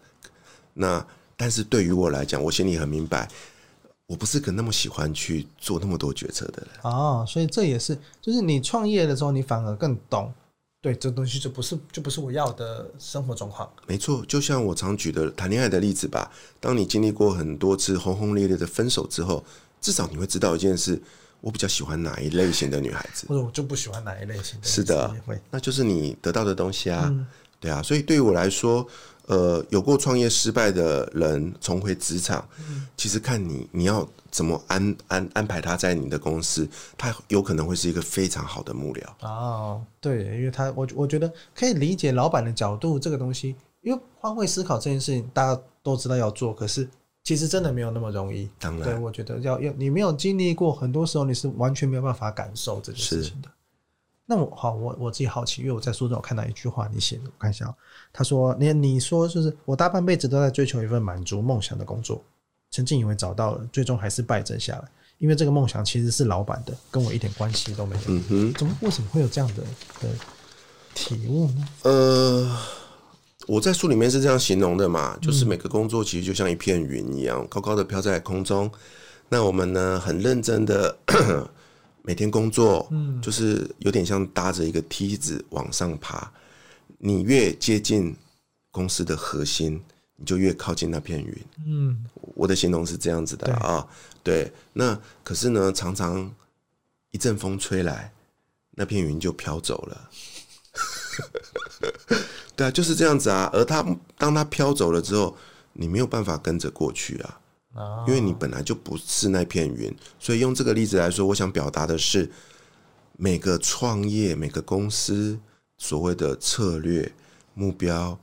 [0.73, 3.27] 那但是对于我来讲，我心里很明白，
[4.07, 6.69] 我不是个那么喜欢去做那么多决策的人。
[6.83, 10.33] 哦，所以这也是，就是你创业的时候，你反而更懂。
[10.81, 13.69] 对，这东西就不是就不是我要的生活状况。
[13.85, 16.31] 没错，就像我常举的谈恋爱的例子吧。
[16.61, 19.43] 当你经历过很多次轰轰烈烈的分手之后，
[19.81, 21.01] 至少你会知道一件事：
[21.41, 24.65] 我比较喜欢哪一类型的女孩子，或者我就不喜欢哪一类型的。
[24.65, 25.13] 是的，
[25.51, 27.07] 那就是你得到的东西啊。
[27.09, 27.27] 嗯、
[27.59, 28.87] 对啊，所以对于我来说。
[29.27, 36.67] 呃，有过创业失败的人重回职场，嗯、其实看你你要怎么安安安排他在你的公司，
[36.97, 39.03] 他有可能会是一个非常好的幕僚。
[39.21, 46.87] 哦，对，因为他我我觉得可以理解老板的角度，这个东西，因为换位思考这件事情，大家都知道要做，可是
[47.21, 48.49] 其实真的没有那么容易。
[48.57, 53.49] 当然，对，我觉得要要你没有经历过，很多时候你是完全没有办法感受这件事情的。
[54.29, 57.73] 那我好，我我自己好奇，因为我在书中我看到一句话，你写的，我看一下。
[58.11, 62.21] 他说：“你你说就是我大半辈子都在追求一份满足梦想的工作，
[62.69, 64.83] 曾经以为找到了，最终还是败阵下来，
[65.19, 68.01] 因为这个梦想其实是老板的，跟我一点关系都没有。
[68.07, 69.63] 嗯哼，怎么为什么会有这样的
[70.01, 70.09] 的
[70.93, 71.67] 体悟呢？
[71.83, 72.57] 呃，
[73.47, 78.69] 我在书里面是这样形容的嘛，就是每个工作其实就像一片云一样，高高的飘在空中。
[79.29, 80.97] 那我们呢，很认真的。”
[82.07, 86.31] 每天工作，嗯，就是有点像搭着一个梯子往上爬。
[86.99, 88.15] 你越接近
[88.71, 89.83] 公司的核心，
[90.15, 91.45] 你就越靠近那片云。
[91.65, 93.85] 嗯，我的形容是这样子的啊。
[94.23, 96.33] 对，那可是呢，常常
[97.11, 98.13] 一阵风吹来，
[98.71, 100.09] 那片云就飘走了。
[102.55, 103.49] 对啊，就是这样子啊。
[103.51, 103.85] 而他
[104.17, 105.35] 当他飘走了之后，
[105.73, 107.41] 你没有办法跟着过去啊。
[108.07, 112.29] 因为你本来就不是那片云，所以用这个例子来说，我想表达的是，
[113.17, 115.37] 每个创业、每个公司
[115.77, 117.11] 所谓的策略、
[117.53, 118.17] 目标、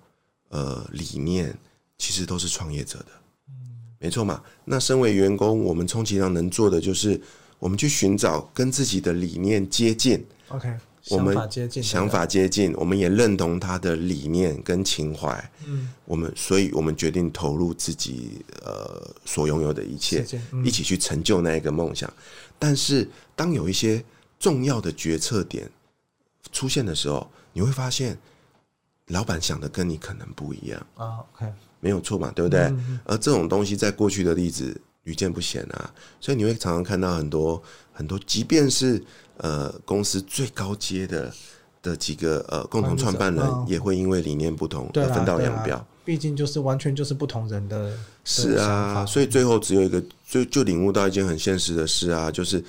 [0.49, 1.57] 呃理念，
[1.99, 3.07] 其实都是创业者的，
[3.99, 4.43] 没错嘛。
[4.65, 7.21] 那身为员工，我们充其量能做的就是，
[7.59, 10.25] 我们去寻找跟自己的理念接近。
[10.49, 10.77] OK。
[11.11, 11.37] 我们
[11.83, 15.51] 想法接近，我们也认同他的理念跟情怀。
[15.67, 20.25] 嗯，我们，所以我们决定投入自己呃所拥有的一切，
[20.65, 22.11] 一起去成就那一个梦想。
[22.59, 24.03] 但是，当有一些
[24.39, 25.71] 重要的决策点
[26.53, 28.19] 出现的时候，你会发现，
[29.09, 31.19] 老板想的跟你可能不一样啊。
[31.35, 32.61] OK，没有错嘛，对不对？
[32.61, 39.03] 嗯、而这种东西在过去的例子屡见不鲜啊，所以你会常常看到很多很多，即便是
[39.39, 41.33] 呃公司最高阶的
[41.83, 45.85] 的几个呃共同创办人，也会因为理念不同而分道扬镳。
[46.05, 47.91] 毕竟就是完全就是不同人的，
[48.25, 52.63] 是啊，所以最后只有一个，就就领悟到一件很现实的事啊，就是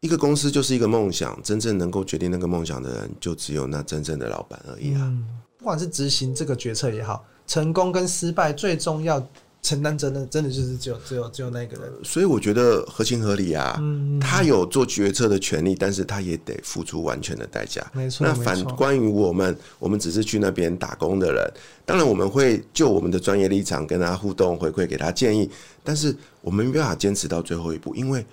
[0.00, 5.02] 一个公司就是一个梦想，真正能够决定那个梦想的人，就只有那真正的老板而已啊。
[5.02, 5.24] 嗯，
[5.56, 9.24] 不管是执行这个决策也好，成功跟失败最重要。
[9.66, 13.76] 承担责任真的就是只有只有只有那个人，所以我觉得合情合理啊。
[13.80, 17.84] 嗯，他有做决策的权利，但是他也得付出完全的代价。
[17.92, 18.24] 没错。
[18.24, 21.52] 那反关于我们，我们只是去那边打工的人，
[21.84, 25.50] 当然我们会就我们的专业立场跟他互动，回馈给他建议，
[25.82, 28.24] 但是我们没办法坚持到最后一步，因为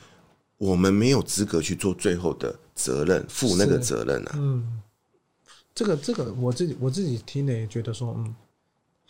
[0.60, 4.34] 我们没有资格去做最后的责任，负那个责任啊。
[4.36, 4.80] 嗯，
[5.74, 8.36] 这个这个我自己我自己听了也觉得说，嗯。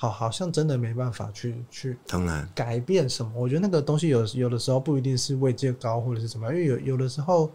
[0.03, 3.31] 好，好像真的没办法去去，当然改变什么。
[3.35, 7.49] 我觉得那个东西有有的时候不一定是位阶高或者是什么，因为有有的时候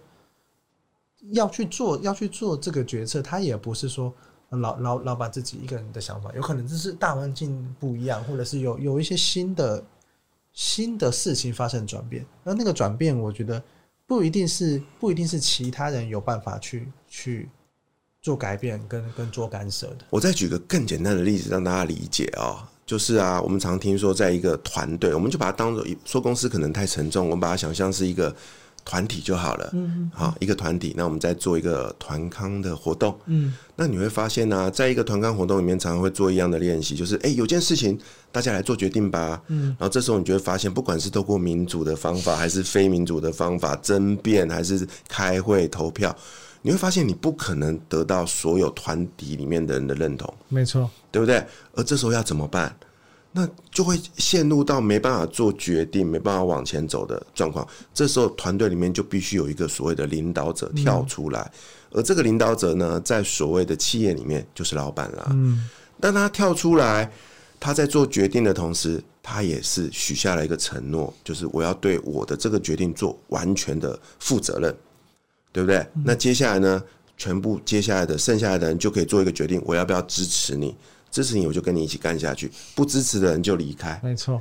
[1.32, 4.10] 要去做要去做这个决策，他也不是说
[4.48, 9.84] 老老老把自己一个人的想法，有可能这是大环境不一样，或者是有有一些新的
[10.54, 12.24] 新的事情发生转变。
[12.42, 13.62] 那那个转变，我觉得
[14.06, 17.48] 不一定是不一定是其他人有办法去去。
[18.28, 28.36] 做改变跟跟做干涉的，我再举个更简单的例子让大家理解啊、喔，就是啊，我们常听说在一个团队，我们就把它当做说公司可能太沉重，我们把它想象是一个
[28.84, 37.98] 团体就好了，嗯，好，一个团体，那我们再做一个团康的活动，嗯，那你会发现呢、啊，在一个团康活动里面，常常会做一样的练习，就是哎、欸，有件事情
[38.30, 46.14] 大家来做决定吧，嗯，然后这时候你就会发现，不管是透过民主的方法，还是非民主的方法，争辩还是开会投票。
[46.62, 51.44] 你会发现，你不可能得到所有团体里面的人的认同，没错，对不对？
[51.74, 52.74] 而这时候要怎么办？
[53.30, 57.66] 那就会陷入到没办法做决定、没办法往前走的状况。
[57.92, 61.48] 这时候，团队里面就必须有一个所谓的领导者跳出来，
[61.92, 65.28] 而这个领导者呢，在所谓的企业里面就是老板了。
[65.30, 65.68] 嗯，
[66.00, 67.12] 当他跳出来，
[67.60, 74.74] 他在做决定的同时，他也是许下了一个承诺，就是我要对我的这个决定做完全的负责任。
[75.52, 75.86] 对不对？
[76.04, 76.82] 那接下来呢？
[77.20, 80.76] 全部接下来的剩下来的人就可以做一个决定，我要不要支持你？
[81.10, 82.46] 支持你，我就跟你一起干下去；
[82.76, 84.00] 不支持的人就离开。
[84.04, 84.40] 没错，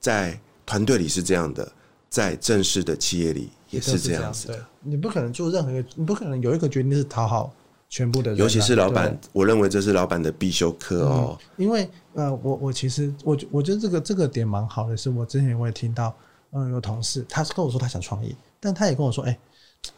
[0.00, 0.36] 在
[0.66, 1.70] 团队里是这样的，
[2.08, 4.66] 在正式的企业里也是这样子的。
[4.80, 7.54] 你不可能做任何一个，你不可能有一个决定是讨好
[7.88, 9.16] 全部的人，尤其是老板。
[9.32, 11.38] 我认为这是老板的必修课哦。
[11.56, 16.12] 因为呃，我我其实我我觉得这个这个点蛮好的，是我之前我也听到，
[16.50, 19.38] 嗯，有同事他跟我说他想创业，但他也跟我说，哎。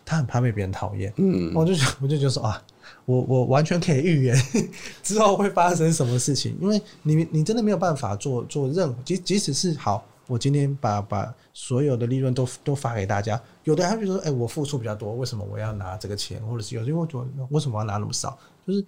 [0.09, 2.63] 他很怕被别人讨厌，嗯，我就 我就觉得说啊，
[3.05, 4.35] 我我完全可以预言
[5.05, 16.41] 之后会发生什么事情，因为你你真的没有办法做做任何，即即使是好，我今天把把所有的利润都都发给大家，有的人他就说，哎、欸，我付出比较多，为什么我要拿这个钱？
[16.47, 18.39] 或者是有些人会觉得，为什么要拿那么少？
[18.67, 18.87] 就是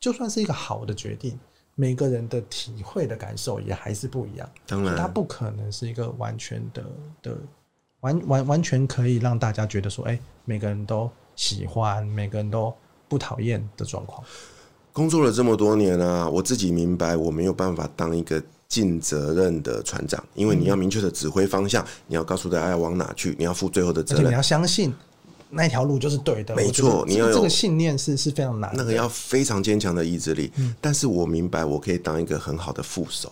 [0.00, 1.38] 就算是一个好的决定，
[1.76, 6.84] 每个人的体会的感受也还是不一样，当然，他不可能是一个完全的
[7.22, 7.38] 的。
[8.00, 12.72] 完完完全可以让大家觉得说，哎、欸，每个人都喜欢，每个人都
[13.08, 14.22] 不讨厌的状况。
[14.92, 24.94] 工作了这么多年啊，我自己明白，我没有办法当一个尽责任的船长，因为你要明确的指挥方向，你要告诉大家要往哪去，你要负最后的责任，你要相信
[25.50, 26.56] 那条路就是对的。
[26.56, 30.50] 没错，你要有这个信念是是非常难的，那个要非常坚强的意志力。
[30.56, 33.30] 嗯，但是我明白，我可以当一个很好的副手，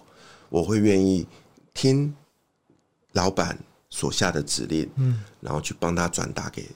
[0.50, 1.26] 我会愿意
[1.72, 2.14] 听
[3.12, 3.58] 老板
[3.94, 6.68] 所下的指令，嗯，然后去帮他转达给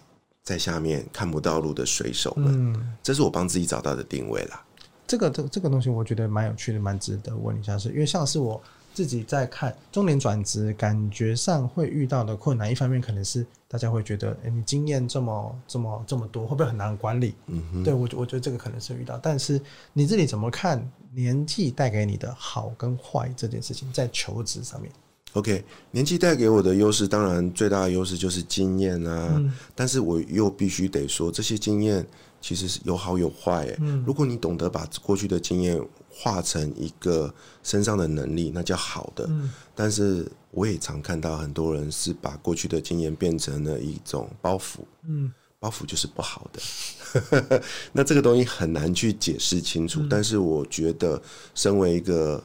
[0.44, 4.64] 在下面看不到路的水手们，嗯，这是我帮自己找到的定位啦。
[5.04, 8.62] 这个这这个东西，我觉得蛮有趣的，蛮值得问一下，是因为像是我
[8.94, 17.34] 自己在看中年转职，感觉上会遇到的困难，一方面可能是大家会觉得，哎，你经验这么这么这么多，会不会很难管理？
[17.46, 17.60] 嗯。
[17.72, 19.60] 哼，对我我觉得这个可能是遇到，但是
[19.92, 24.92] 你这里怎么看年纪带给你的好跟坏这件事情，在求职上面
[25.34, 29.32] ？OK，年纪带给我的优势，当然最大的优势就是经验啊。
[29.36, 32.04] 嗯、但是我又必须得说，这些经验
[32.40, 33.76] 其实是有好有坏、欸。
[33.80, 39.26] 嗯，如果你懂得把过去的经验化成一个身上的能力，那叫好的。
[39.28, 44.78] 嗯、但是我也常看到很多人是把过去的经验变成了一种包袱。
[45.06, 47.62] 嗯，包袱就是不好的。
[47.92, 50.00] 那这个东西很难去解释清楚。
[50.00, 51.20] 嗯、但是我觉得，
[51.54, 52.42] 身为一个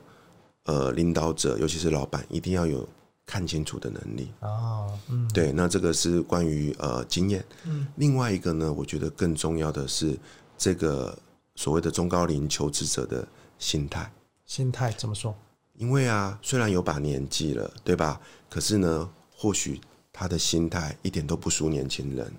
[0.63, 2.87] 呃，领导者，尤其是老板，一定要有
[3.25, 4.97] 看清楚的能力哦。
[5.09, 7.43] 嗯，对，那这个是关于呃经验。
[7.65, 10.17] 嗯，另外一个呢，我觉得更重要的是
[10.57, 11.17] 这个
[11.55, 13.27] 所谓的中高龄求职者的
[13.59, 14.11] 心态。
[14.45, 15.35] 心态怎么说？
[15.75, 18.21] 因为啊，虽然有把年纪了，对吧？
[18.49, 19.81] 可是呢，或许
[20.13, 22.31] 他的心态一点都不输年轻人。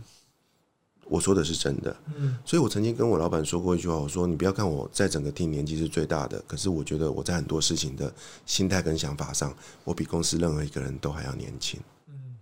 [1.08, 8.12] 我说的是真的，嗯，所以我曾经跟我老板说过一句话，我说：“你不要看我在整个 team 年纪是最大的，可是我觉得我在很多事情的
[8.46, 12.36] 心态跟想法上，我比公司任何一个人都还要年轻。”嗯，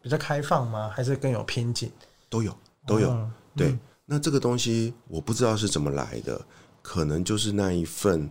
[0.00, 0.88] 比较开放吗？
[0.88, 1.90] 还是更有偏见？
[2.28, 2.56] 都有，
[2.86, 3.10] 都有。
[3.10, 6.40] 哦、对、嗯，那这个东西我不知道是怎么来的，
[6.82, 8.30] 可能就是那一份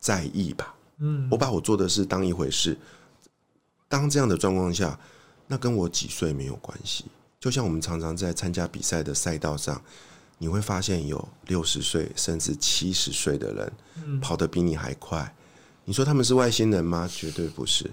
[0.00, 0.74] 在意吧。
[0.98, 2.76] 嗯，我把我做的事当一回事，
[3.88, 4.98] 当这样的状况下，
[5.46, 7.04] 那跟我几岁没有关系。
[7.44, 9.78] 就像我们常常在参加比赛的赛道上，
[10.38, 15.34] 你会发现有六十岁甚至七十岁的人跑得比你还快。
[15.84, 17.06] 你说他们是外星人吗？
[17.06, 17.90] 绝对不是，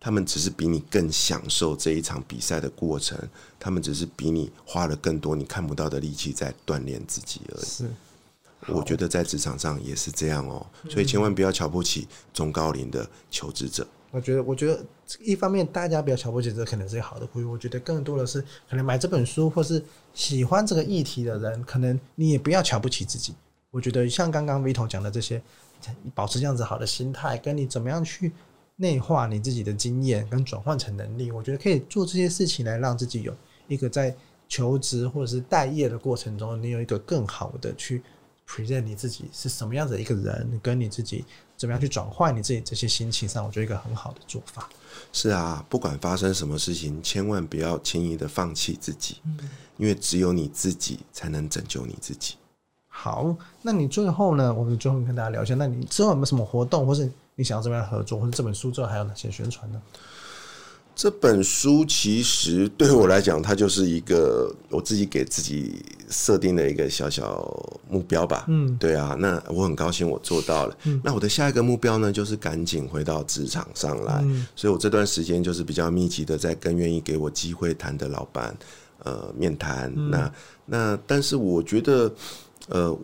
[0.00, 3.18] 他们只是比你更享受这一场比赛的过程，
[3.58, 7.66] 他们只是比你花了更多你看不到的力气在锻炼自己而已。
[7.66, 7.90] 是，
[8.68, 13.86] 我觉得在职场上也是这样哦，所以千万不要瞧不起中高龄的求职者。
[14.10, 14.84] 我觉得，我觉得
[15.20, 17.44] 一方面大家不要瞧不起，这可能是一个好的呼吁。
[17.44, 19.82] 我觉得更多的是，可能买这本书或是
[20.12, 23.34] 喜欢这个议题的人，可能你也不要瞧不起自己。
[23.70, 25.40] 我觉得像刚刚 V 头讲的这些，
[26.14, 28.32] 保持这样子好的心态，跟你怎么样去
[28.76, 33.32] 内化你自己的经验跟转换成能力，我觉得可以做这些事情来让自己有
[33.68, 34.12] 一个在
[34.48, 38.02] 求职或者是待业的过程中，你有一个更好的去
[38.50, 41.24] present 你自己是什么样的一个人，跟你自己。
[41.56, 43.44] 怎么样去转换你自己这些心情上？
[43.44, 44.66] 我觉得一个很好的做法。
[45.12, 49.18] 是啊，不管发生什么事情，千万不要轻易的放弃自己，
[49.76, 52.36] 因为只有你自己才能拯救你自己。
[52.88, 54.54] 好，那你最后呢？
[54.54, 59.82] 我们最后跟大家聊一下，那你之后有没有什么活动，或是你想要怎么样合作，或者这本书之后还有哪些宣传呢？
[61.00, 67.42] 这本书其实对我来讲，它就是一个我自己给自己设定的一个小小
[67.88, 68.44] 目标吧。
[68.48, 70.76] 嗯，对啊，那我很高兴我做到了。
[70.84, 74.20] 嗯，那我的下一个目标呢，就是赶紧回到职场上来。
[74.24, 78.54] 嗯，所以我这段时间就是比较密集的在跟愿意给我机会谈的老板
[79.02, 79.90] 呃面谈。
[79.96, 80.32] 嗯，那
[80.66, 82.12] 那但是我觉得
[82.68, 82.94] 呃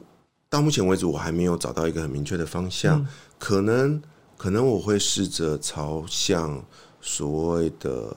[0.51, 3.07] 到目前为止我还没有找到一个很明确的方向，嗯，
[3.39, 4.03] 可能
[4.37, 6.63] 可能我会试着朝向。
[7.07, 8.17] 所谓的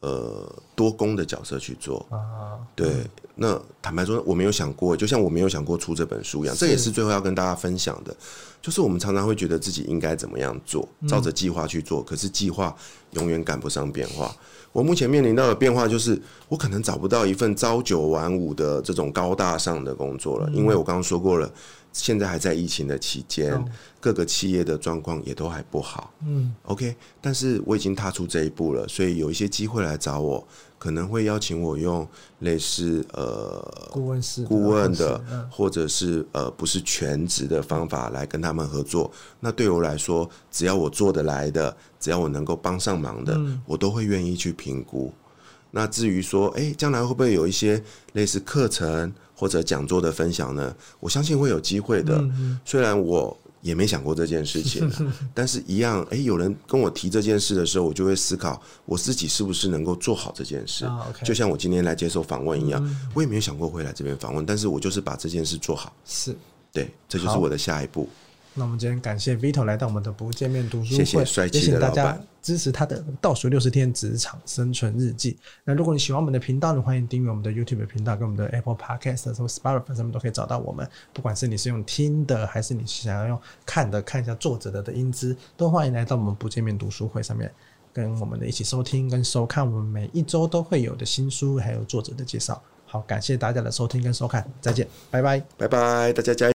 [0.00, 2.04] 呃多工的角色去做。
[2.10, 3.04] 啊，对，
[3.34, 8.16] 那坦白说，我没有想过，就像我没有想过出这本书一样，这也是最后要跟大家分享的，
[8.62, 12.74] 就是我们常常会觉得自己应该怎么样做，照着计划去做，可是计划
[13.12, 14.34] 永远赶不上变化。
[14.72, 21.48] 我目前面临到的变化就是，我可能找不到一份朝九晚五的这种高大上的工作了，因为我刚刚说过了。
[21.94, 23.64] 现在还在疫情的期间，
[24.00, 26.12] 各个企业的状况也都还不好。
[26.26, 30.44] 嗯，OK，但是我已经踏出这一步了，所以有一些机会来找我，
[30.76, 32.06] 可能会邀请我用
[32.40, 39.08] 类似呃顾问式顾问的，或者是呃不是全职的方法来跟他们合作。
[39.38, 45.12] 那对我来说，只要我做得来的，只要我能够帮上忙的，我都会愿意去评估。
[45.70, 47.82] 那至于说，哎，将来会不会有一些
[48.12, 50.74] 类似课程或者讲座的分享呢？
[51.00, 52.24] 我相信会有机会的。
[52.64, 54.90] 虽然我也没想过这件事情，
[55.34, 60.86] 但是一样，哎，有人跟我提这件事的时候，我就会思考我自己是不是能够做好这件事。
[61.24, 65.92] 就像我今天来接受访问一样，我也没有想过会来这边访问，但是我就是把这件事做好。
[66.04, 66.36] 是，
[66.72, 68.08] 对，这就是我的下一步。
[68.56, 75.36] 那我们今天感谢 Vito 来到我们的不见面读书会，也请大家支持他的倒数六十天职场生存日记。
[75.64, 80.88] 那如果你喜欢我们的频道呢，欢迎订阅我们的 YouTube 频道，跟我们的 Apple Podcast 什么 Spotify 上面都可以找到我们。
[81.12, 87.52] 不管是你是用听的，还是你想要用看的，看一下作者的的英姿，都欢迎来到我们不见面读书会上面，
[87.92, 92.62] 跟我们的一起收听跟收看我们每一周都会有的新书，还有作者的介绍。
[92.86, 96.52] 好，感谢大家的收听跟收看，再见，拜拜，拜拜，大家加油。